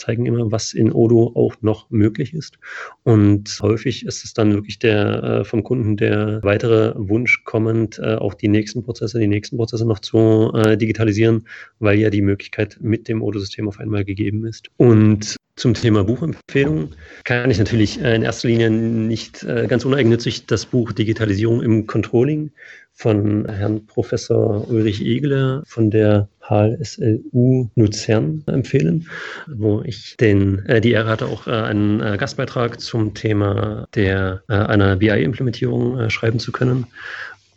zeigen 0.00 0.26
immer, 0.26 0.50
was 0.50 0.72
in 0.72 0.92
Odo 0.92 1.32
auch 1.34 1.54
noch 1.60 1.90
möglich 1.90 2.34
ist. 2.34 2.58
Und 3.02 3.58
häufig 3.62 4.06
ist 4.06 4.24
es 4.24 4.34
dann 4.34 4.52
wirklich 4.52 4.78
der 4.78 5.22
äh, 5.22 5.44
vom 5.44 5.62
Kunden 5.62 5.96
der 5.96 6.40
weitere 6.42 6.94
Wunsch 6.96 7.44
kommend, 7.44 7.98
äh, 7.98 8.14
auch 8.14 8.34
die 8.34 8.48
nächsten 8.48 8.82
Prozesse, 8.82 9.18
die 9.18 9.28
nächsten 9.28 9.56
Prozesse 9.56 9.86
noch 9.86 9.98
zu 9.98 10.52
äh, 10.54 10.76
digitalisieren, 10.76 11.46
weil 11.78 11.98
ja 11.98 12.10
die 12.10 12.22
Möglichkeit 12.22 12.78
mit 12.80 13.08
dem 13.08 13.22
Odo-System 13.22 13.68
auf 13.68 13.78
einmal 13.78 14.04
gegeben 14.04 14.46
ist. 14.46 14.70
Und 14.76 15.36
zum 15.60 15.74
Thema 15.74 16.04
Buchempfehlung 16.04 16.92
kann 17.24 17.50
ich 17.50 17.58
natürlich 17.58 18.02
äh, 18.02 18.14
in 18.14 18.22
erster 18.22 18.48
Linie 18.48 18.70
nicht 18.70 19.44
äh, 19.44 19.66
ganz 19.68 19.84
uneigennützig 19.84 20.46
das 20.46 20.64
Buch 20.64 20.92
Digitalisierung 20.92 21.62
im 21.62 21.86
Controlling 21.86 22.50
von 22.94 23.46
Herrn 23.46 23.84
Professor 23.84 24.66
Ulrich 24.70 25.04
Egele 25.04 25.62
von 25.66 25.90
der 25.90 26.28
HLSLU 26.48 27.68
Luzern 27.76 28.42
empfehlen, 28.46 29.06
wo 29.48 29.82
ich 29.84 30.16
den, 30.16 30.64
äh, 30.64 30.80
die 30.80 30.92
Ehre 30.92 31.10
hatte, 31.10 31.26
auch 31.26 31.46
äh, 31.46 31.50
einen 31.50 32.00
äh, 32.00 32.16
Gastbeitrag 32.16 32.80
zum 32.80 33.12
Thema 33.12 33.86
der, 33.94 34.42
äh, 34.48 34.54
einer 34.54 34.96
BI-Implementierung 34.96 36.08
schreiben 36.08 36.38
zu 36.38 36.52
können. 36.52 36.86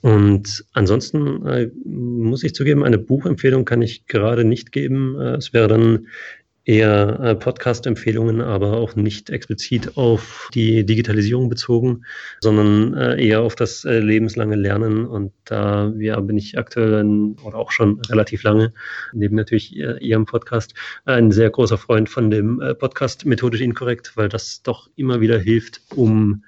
Und 0.01 0.65
ansonsten 0.73 1.71
muss 1.85 2.43
ich 2.43 2.53
zugeben, 2.53 2.83
eine 2.83 2.97
Buchempfehlung 2.97 3.63
kann 3.63 3.81
ich 3.81 4.05
gerade 4.07 4.43
nicht 4.43 4.73
geben. 4.73 5.17
es 5.17 5.53
wäre 5.53 5.69
dann 5.69 6.07
eher 6.65 7.19
äh, 7.19 7.35
Podcast-Empfehlungen, 7.35 8.41
aber 8.41 8.77
auch 8.77 8.95
nicht 8.95 9.29
explizit 9.29 9.97
auf 9.97 10.49
die 10.53 10.85
Digitalisierung 10.85 11.49
bezogen, 11.49 12.05
sondern 12.39 12.93
äh, 12.93 13.25
eher 13.25 13.41
auf 13.41 13.55
das 13.55 13.83
äh, 13.83 13.99
lebenslange 13.99 14.55
Lernen. 14.55 15.05
Und 15.05 15.33
da 15.45 15.91
ja, 15.97 16.19
bin 16.19 16.37
ich 16.37 16.57
aktuell 16.57 17.33
oder 17.43 17.57
auch 17.57 17.71
schon 17.71 17.99
relativ 18.09 18.43
lange, 18.43 18.73
neben 19.13 19.35
natürlich 19.35 19.75
Ihrem 19.75 20.25
Podcast, 20.25 20.73
ein 21.05 21.31
sehr 21.31 21.49
großer 21.49 21.77
Freund 21.77 22.09
von 22.09 22.29
dem 22.29 22.61
Podcast 22.79 23.25
Methodisch 23.25 23.61
Inkorrekt, 23.61 24.15
weil 24.15 24.29
das 24.29 24.61
doch 24.61 24.89
immer 24.95 25.21
wieder 25.21 25.39
hilft, 25.39 25.81
um 25.95 26.43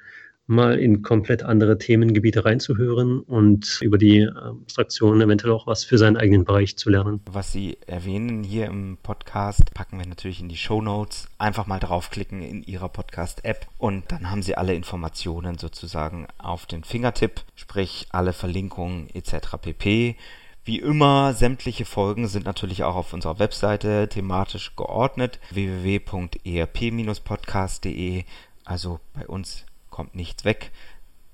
mal 0.48 0.80
in 0.80 1.02
komplett 1.02 1.44
andere 1.44 1.78
Themengebiete 1.78 2.46
reinzuhören 2.46 3.22
und 3.22 3.80
über 3.82 3.98
die 3.98 4.20
ähm, 4.20 4.62
Abstraktion 4.64 5.22
eventuell 5.22 5.54
auch 5.54 5.68
was 5.68 5.84
für 5.84 5.98
seinen 5.98 6.18
eigenen 6.18 6.46
Bereich 6.46 6.78
zu 6.78 6.90
lernen. 6.90 7.22
Was 7.32 7.52
Sie 7.52 7.78
erwähnen 7.88 8.44
hier 8.44 8.68
im 8.68 8.98
Podcast, 9.02 9.74
packen 9.74 9.98
wir 9.98 10.06
natürlich 10.06 10.42
in 10.42 10.50
die 10.50 10.58
Show 10.58 10.82
Notes. 10.82 11.28
Einfach 11.38 11.66
mal 11.66 11.80
draufklicken 11.80 12.42
in 12.42 12.64
Ihrer 12.64 12.90
Podcast-App 12.90 13.68
und 13.78 14.12
dann 14.12 14.30
haben 14.30 14.44
Sie 14.44 14.56
alle 14.56 14.76
Informationen 14.76 15.58
sozusagen 15.58 16.28
auf 16.38 16.66
den 16.66 16.84
Fingertipp, 16.84 17.42
sprich 17.56 18.08
alle 18.12 18.34
Verlinkungen 18.34 19.08
etc. 19.14 19.58
pp. 19.62 20.18
Wie 20.64 20.80
immer, 20.80 21.34
sämtliche 21.34 21.86
Folgen 21.86 22.28
sind 22.28 22.46
natürlich 22.46 22.84
auch 22.84 22.96
auf 22.96 23.14
unserer 23.14 23.38
Webseite 23.38 24.10
thematisch 24.10 24.76
geordnet 24.76 25.40
www.erp-podcast.de. 25.52 28.24
Also 28.64 29.00
bei 29.14 29.28
uns 29.28 29.66
kommt 29.96 30.14
nichts 30.14 30.44
weg. 30.44 30.74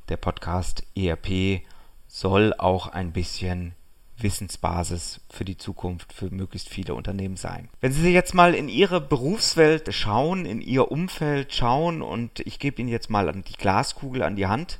Der 0.09 0.17
Podcast 0.17 0.83
ERP 0.95 1.63
soll 2.07 2.53
auch 2.53 2.85
ein 2.85 3.11
bisschen 3.11 3.73
Wissensbasis 4.19 5.19
für 5.31 5.45
die 5.45 5.57
Zukunft 5.57 6.13
für 6.13 6.29
möglichst 6.29 6.69
viele 6.69 6.93
Unternehmen 6.93 7.37
sein. 7.37 7.69
Wenn 7.79 7.91
Sie 7.91 8.13
jetzt 8.13 8.35
mal 8.35 8.53
in 8.53 8.69
Ihre 8.69 9.01
Berufswelt 9.01 9.91
schauen, 9.91 10.45
in 10.45 10.61
Ihr 10.61 10.91
Umfeld 10.91 11.55
schauen 11.55 12.03
und 12.03 12.39
ich 12.41 12.59
gebe 12.59 12.79
Ihnen 12.79 12.89
jetzt 12.89 13.09
mal 13.09 13.33
die 13.33 13.53
Glaskugel 13.53 14.21
an 14.21 14.35
die 14.35 14.45
Hand, 14.45 14.79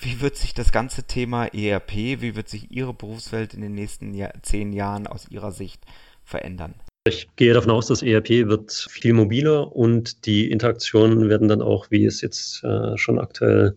wie 0.00 0.20
wird 0.20 0.36
sich 0.36 0.52
das 0.52 0.72
ganze 0.72 1.04
Thema 1.04 1.46
ERP, 1.46 1.92
wie 1.92 2.34
wird 2.34 2.48
sich 2.48 2.72
Ihre 2.72 2.92
Berufswelt 2.92 3.54
in 3.54 3.60
den 3.60 3.76
nächsten 3.76 4.14
Jahr, 4.14 4.32
zehn 4.42 4.72
Jahren 4.72 5.06
aus 5.06 5.28
Ihrer 5.28 5.52
Sicht 5.52 5.80
verändern? 6.24 6.74
Ich 7.04 7.28
gehe 7.34 7.52
davon 7.52 7.72
aus, 7.72 7.88
das 7.88 8.02
ERP 8.02 8.46
wird 8.46 8.70
viel 8.70 9.12
mobiler 9.12 9.74
und 9.74 10.24
die 10.24 10.48
Interaktionen 10.48 11.28
werden 11.28 11.48
dann 11.48 11.60
auch, 11.60 11.90
wie 11.90 12.04
es 12.04 12.20
jetzt 12.20 12.62
äh, 12.62 12.96
schon 12.96 13.18
aktuell 13.18 13.76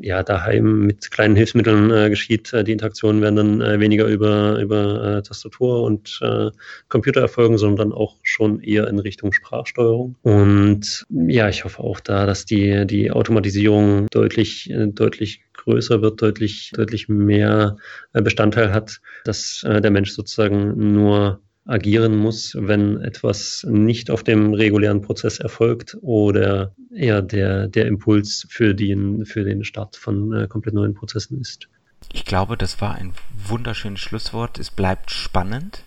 ja, 0.00 0.24
daheim 0.24 0.80
mit 0.80 1.12
kleinen 1.12 1.36
Hilfsmitteln 1.36 1.92
äh, 1.92 2.10
geschieht. 2.10 2.52
Äh, 2.52 2.64
die 2.64 2.72
Interaktionen 2.72 3.22
werden 3.22 3.36
dann 3.36 3.60
äh, 3.60 3.78
weniger 3.78 4.06
über, 4.06 4.58
über 4.58 5.18
äh, 5.18 5.22
Tastatur 5.22 5.82
und 5.82 6.18
äh, 6.20 6.50
Computer 6.88 7.20
erfolgen, 7.20 7.58
sondern 7.58 7.92
auch 7.92 8.16
schon 8.24 8.60
eher 8.60 8.88
in 8.88 8.98
Richtung 8.98 9.32
Sprachsteuerung. 9.32 10.16
Und 10.22 11.06
ja, 11.10 11.48
ich 11.48 11.64
hoffe 11.64 11.80
auch 11.80 12.00
da, 12.00 12.26
dass 12.26 12.44
die, 12.44 12.88
die 12.88 13.12
Automatisierung 13.12 14.08
deutlich, 14.10 14.68
äh, 14.70 14.88
deutlich 14.88 15.42
größer 15.52 16.02
wird, 16.02 16.20
deutlich, 16.20 16.72
deutlich 16.74 17.08
mehr 17.08 17.76
Bestandteil 18.12 18.72
hat, 18.72 19.00
dass 19.24 19.64
der 19.64 19.90
Mensch 19.90 20.10
sozusagen 20.10 20.92
nur 20.92 21.40
agieren 21.66 22.16
muss, 22.16 22.54
wenn 22.58 23.00
etwas 23.00 23.66
nicht 23.68 24.10
auf 24.10 24.22
dem 24.22 24.52
regulären 24.52 25.00
Prozess 25.00 25.38
erfolgt 25.38 25.96
oder 26.02 26.74
eher 26.94 27.22
der, 27.22 27.68
der 27.68 27.86
Impuls 27.86 28.46
für 28.50 28.74
den, 28.74 29.24
für 29.24 29.44
den 29.44 29.64
Start 29.64 29.96
von 29.96 30.32
äh, 30.32 30.46
komplett 30.46 30.74
neuen 30.74 30.94
Prozessen 30.94 31.40
ist. 31.40 31.68
Ich 32.12 32.24
glaube, 32.24 32.56
das 32.56 32.80
war 32.80 32.94
ein 32.94 33.12
wunderschönes 33.48 34.00
Schlusswort. 34.00 34.58
Es 34.58 34.70
bleibt 34.70 35.10
spannend. 35.10 35.84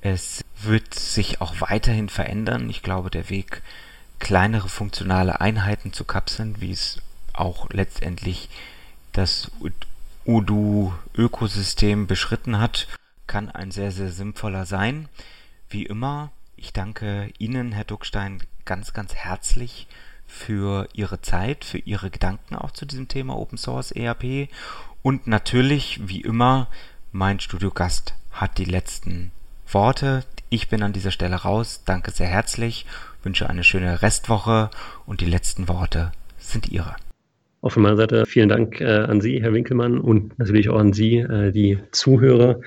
Es 0.00 0.44
wird 0.60 0.94
sich 0.94 1.40
auch 1.40 1.60
weiterhin 1.60 2.08
verändern. 2.08 2.68
Ich 2.68 2.82
glaube, 2.82 3.08
der 3.10 3.30
Weg, 3.30 3.62
kleinere 4.18 4.68
funktionale 4.68 5.40
Einheiten 5.40 5.92
zu 5.92 6.04
kapseln, 6.04 6.56
wie 6.58 6.72
es 6.72 7.00
auch 7.32 7.70
letztendlich 7.70 8.48
das 9.12 9.50
Udo-Ökosystem 10.26 12.06
beschritten 12.06 12.58
hat, 12.58 12.88
kann 13.32 13.48
ein 13.48 13.70
sehr, 13.70 13.90
sehr 13.92 14.10
sinnvoller 14.10 14.66
sein. 14.66 15.08
Wie 15.70 15.86
immer, 15.86 16.32
ich 16.54 16.74
danke 16.74 17.30
Ihnen, 17.38 17.72
Herr 17.72 17.84
Duckstein, 17.84 18.42
ganz, 18.66 18.92
ganz 18.92 19.14
herzlich 19.14 19.86
für 20.26 20.86
Ihre 20.92 21.22
Zeit, 21.22 21.64
für 21.64 21.78
Ihre 21.78 22.10
Gedanken 22.10 22.56
auch 22.56 22.72
zu 22.72 22.84
diesem 22.84 23.08
Thema 23.08 23.38
Open 23.38 23.56
Source 23.56 23.90
ERP. 23.90 24.50
Und 25.00 25.26
natürlich, 25.28 26.06
wie 26.06 26.20
immer, 26.20 26.68
mein 27.10 27.40
Studiogast 27.40 28.12
hat 28.32 28.58
die 28.58 28.66
letzten 28.66 29.32
Worte. 29.66 30.26
Ich 30.50 30.68
bin 30.68 30.82
an 30.82 30.92
dieser 30.92 31.10
Stelle 31.10 31.36
raus. 31.36 31.84
Danke 31.86 32.10
sehr 32.10 32.28
herzlich, 32.28 32.84
wünsche 33.22 33.48
eine 33.48 33.64
schöne 33.64 34.02
Restwoche 34.02 34.68
und 35.06 35.22
die 35.22 35.30
letzten 35.30 35.68
Worte 35.68 36.12
sind 36.36 36.68
Ihre. 36.68 36.96
Auch 37.62 37.70
von 37.70 37.84
meiner 37.84 37.96
Seite 37.96 38.26
vielen 38.26 38.48
Dank 38.48 38.80
äh, 38.80 38.86
an 38.86 39.20
Sie, 39.20 39.40
Herr 39.40 39.54
Winkelmann, 39.54 40.00
und 40.00 40.36
natürlich 40.36 40.68
auch 40.68 40.80
an 40.80 40.92
Sie, 40.92 41.18
äh, 41.18 41.52
die 41.52 41.78
Zuhörer. 41.92 42.60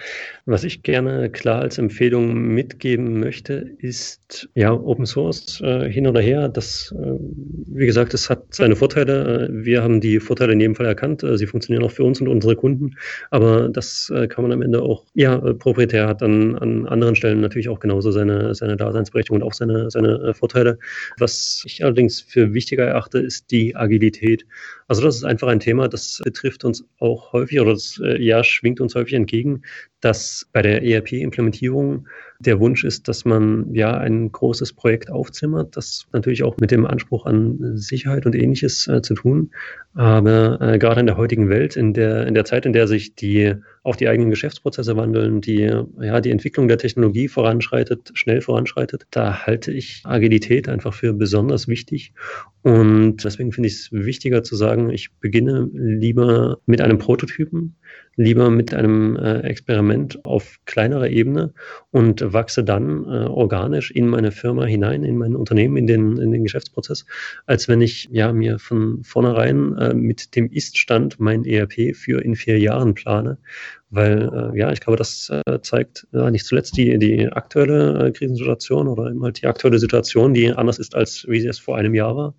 Was 0.46 0.64
ich 0.64 0.84
gerne 0.84 1.30
klar 1.30 1.60
als 1.60 1.78
Empfehlung 1.78 2.34
mitgeben 2.34 3.20
möchte, 3.20 3.72
ist 3.80 4.48
ja 4.56 4.72
Open 4.72 5.06
Source 5.06 5.60
äh, 5.60 5.90
hin 5.92 6.08
oder 6.08 6.22
her. 6.22 6.48
Das, 6.48 6.96
äh, 6.98 7.12
wie 7.20 7.86
gesagt, 7.86 8.14
es 8.14 8.30
hat 8.30 8.54
seine 8.54 8.78
Vorteile. 8.78 9.50
Äh, 9.50 9.66
wir 9.66 9.84
haben 9.84 10.00
die 10.00 10.22
Vorteile 10.22 10.54
in 10.54 10.62
jedem 10.62 10.76
Fall 10.76 10.86
erkannt. 10.86 11.24
Äh, 11.24 11.38
sie 11.38 11.48
funktionieren 11.48 11.84
auch 11.84 11.92
für 11.92 12.06
uns 12.06 12.22
und 12.22 12.30
unsere 12.30 12.56
Kunden. 12.56 12.96
Aber 13.32 13.68
das 13.68 14.10
kann 14.30 14.44
man 14.44 14.54
am 14.54 14.62
Ende 14.62 14.82
auch, 14.82 15.04
ja, 15.14 15.38
proprietär 15.38 16.08
hat 16.08 16.24
an, 16.24 16.56
an 16.58 16.88
anderen 16.88 17.16
Stellen 17.16 17.42
natürlich 17.42 17.68
auch 17.68 17.80
genauso 17.82 18.12
seine, 18.12 18.56
seine 18.56 18.78
Daseinsberechtigung 18.78 19.42
und 19.42 19.44
auch 19.44 19.54
seine, 19.54 19.92
seine 19.92 20.34
Vorteile. 20.34 20.78
Was 21.18 21.64
ich 21.66 21.84
allerdings 21.84 22.22
für 22.22 22.54
wichtiger 22.54 22.86
erachte, 22.86 23.20
ist 23.20 23.52
die 23.52 23.76
Agilität. 23.76 24.46
Also 24.88 25.02
das 25.02 25.16
ist 25.16 25.24
einfach 25.24 25.48
ein 25.48 25.60
Thema, 25.60 25.88
das 25.88 26.22
betrifft 26.24 26.64
uns 26.64 26.86
auch 27.00 27.34
häufig 27.34 27.60
oder 27.60 27.74
das 27.74 28.00
äh, 28.04 28.22
ja 28.22 28.44
schwingt 28.44 28.80
uns 28.80 28.94
häufig 28.94 29.14
entgegen, 29.14 29.64
dass 30.00 30.48
bei 30.54 30.62
der 30.62 30.84
ERP-Implementierung 30.84 32.08
der 32.40 32.60
Wunsch 32.60 32.84
ist, 32.84 33.08
dass 33.08 33.26
man 33.26 33.74
ja 33.74 33.98
ein 33.98 34.32
großes 34.32 34.74
Projekt 34.74 35.10
aufzimmert, 35.10 35.78
das 35.78 36.06
natürlich 36.12 36.44
auch 36.44 36.58
mit 36.58 36.72
dem 36.72 36.86
Anspruch 36.86 37.26
an 37.26 37.78
Sicherheit 37.78 38.26
und 38.26 38.36
ähnliches 38.36 38.88
äh, 38.88 39.02
zu 39.02 39.14
tun. 39.14 39.52
Aber 39.94 40.60
äh, 40.60 40.78
gerade 40.78 41.00
in 41.00 41.06
der 41.06 41.18
heutigen 41.18 41.50
Welt, 41.50 41.78
in 41.78 41.94
der, 41.94 42.28
in 42.28 42.34
der 42.34 42.46
Zeit, 42.46 42.66
in 42.66 42.74
der 42.74 42.88
sich 42.88 43.16
die 43.16 43.56
auch 43.86 43.96
die 43.96 44.10
eigenen 44.10 44.32
Geschäftsprozesse 44.32 44.98
wandeln, 44.98 45.42
die 45.42 45.72
ja 46.02 46.20
die 46.20 46.32
Entwicklung 46.32 46.68
der 46.68 46.80
Technologie 46.80 47.28
voranschreitet, 47.28 48.12
schnell 48.16 48.42
voranschreitet, 48.42 49.06
da 49.12 49.46
halte 49.46 49.72
ich 49.72 50.02
Agilität 50.04 50.68
einfach 50.68 50.94
für 50.94 51.14
besonders 51.14 51.68
wichtig. 51.68 52.12
Und 52.64 53.24
deswegen 53.24 53.52
finde 53.52 53.68
ich 53.68 53.76
es 53.76 53.92
wichtiger 53.92 54.42
zu 54.42 54.56
sagen, 54.56 54.90
ich 54.90 55.14
beginne 55.20 55.70
lieber 55.72 56.58
mit 56.66 56.82
einem 56.82 56.98
Prototypen, 56.98 57.76
lieber 58.16 58.50
mit 58.50 58.74
einem 58.74 59.18
äh, 59.18 59.42
Experiment 59.42 60.26
auf 60.26 60.58
kleinerer 60.66 61.10
Ebene 61.10 61.54
und 61.92 62.25
wachse 62.34 62.64
dann 62.64 63.06
äh, 63.06 63.26
organisch 63.26 63.92
in 63.92 64.08
meine 64.08 64.32
Firma 64.32 64.66
hinein, 64.66 65.04
in 65.04 65.18
mein 65.18 65.36
Unternehmen, 65.36 65.78
in 65.78 65.88
den, 65.88 66.18
in 66.18 66.32
den 66.32 66.44
Geschäftsprozess, 66.44 67.06
als 67.46 67.68
wenn 67.68 67.82
ich 67.82 68.08
ja 68.12 68.32
mir 68.34 68.60
von 68.60 69.04
vornherein 69.04 69.78
äh, 69.78 69.94
mit 69.94 70.36
dem 70.36 70.50
Ist-Stand 70.50 71.20
mein 71.20 71.46
ERP 71.46 71.96
für 71.96 72.22
in 72.24 72.36
vier 72.36 72.60
Jahren 72.60 72.94
plane 72.94 73.38
weil, 73.96 74.52
äh, 74.54 74.60
ja, 74.60 74.72
ich 74.72 74.82
glaube, 74.82 74.98
das 74.98 75.30
äh, 75.30 75.60
zeigt 75.62 76.08
äh, 76.14 76.30
nicht 76.30 76.46
zuletzt 76.46 76.78
die, 76.78 76.98
die 77.00 77.28
aktuelle 77.28 78.12
Krisensituation 78.12 78.88
oder 78.88 79.10
eben 79.10 79.24
halt 79.24 79.42
die 79.42 79.48
aktuelle 79.48 79.80
Situation, 79.80 80.34
die 80.34 80.52
anders 80.52 80.80
ist, 80.80 80.96
als 80.96 81.26
wie 81.28 81.40
sie 81.40 81.48
es 81.48 81.60
vor 81.60 81.78
einem 81.78 81.96
Jahr 81.96 82.16
war, 82.16 82.34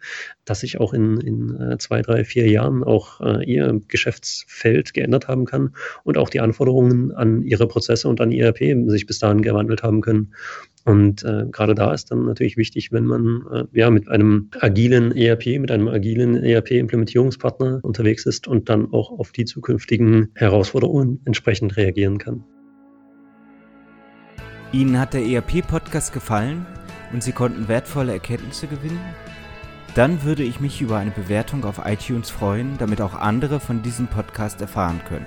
dass 0.45 0.61
sich 0.61 0.79
auch 0.79 0.93
in, 0.93 1.21
in 1.21 1.77
zwei, 1.79 2.03
drei, 2.03 2.25
vier 2.25 2.49
Jahren 2.49 2.85
auch 2.85 3.21
ihr 3.45 3.81
Geschäftsfeld 3.89 4.95
geändert 4.95 5.29
haben 5.29 5.45
kann 5.45 5.75
und 6.05 6.19
auch 6.19 6.31
die 6.31 6.41
Anforderungen 6.41 7.13
an 7.13 7.43
ihre 7.43 7.67
Prozesse 7.67 8.09
und 8.09 8.21
an 8.21 8.31
ERP 8.31 8.59
sich 8.89 9.07
bis 9.07 9.19
dahin 9.19 9.43
gewandelt 9.43 9.83
haben 9.83 10.03
können. 10.03 10.33
Und 10.87 11.25
äh, 11.25 11.47
gerade 11.51 11.75
da 11.75 11.93
ist 11.93 12.13
dann 12.13 12.27
natürlich 12.27 12.57
wichtig, 12.57 12.93
wenn 12.93 13.07
man 13.07 13.43
äh, 13.53 13.65
ja 13.73 13.91
mit 13.91 14.09
einem 14.09 14.51
agilen 14.61 15.11
ERP, 15.11 15.59
mit 15.59 15.73
einem 15.73 15.89
agilen 15.89 16.37
ERP-Implementierungspartner 16.37 17.81
unterwegs 17.83 18.25
ist 18.25 18.47
und 18.47 18.69
dann 18.69 18.93
auch 18.93 19.11
auf 19.11 19.33
die 19.33 19.47
zukünftigen 19.47 20.29
Herausforderungen 20.37 21.21
entsprechend 21.25 21.77
reagieren 21.77 22.19
kann. 22.19 22.45
Ihnen 24.73 25.01
hat 25.01 25.13
der 25.13 25.27
ERP-Podcast 25.27 26.13
gefallen 26.13 26.65
und 27.13 27.21
Sie 27.21 27.33
konnten 27.33 27.67
wertvolle 27.67 28.13
Erkenntnisse 28.13 28.69
gewinnen? 28.69 29.01
Dann 29.97 30.23
würde 30.23 30.45
ich 30.45 30.61
mich 30.61 30.81
über 30.81 30.99
eine 30.99 31.11
Bewertung 31.11 31.65
auf 31.65 31.81
iTunes 31.85 32.31
freuen, 32.31 32.79
damit 32.79 33.01
auch 33.01 33.15
andere 33.15 33.59
von 33.59 33.83
diesem 33.83 34.07
Podcast 34.07 34.61
erfahren 34.61 35.01
können. 35.09 35.27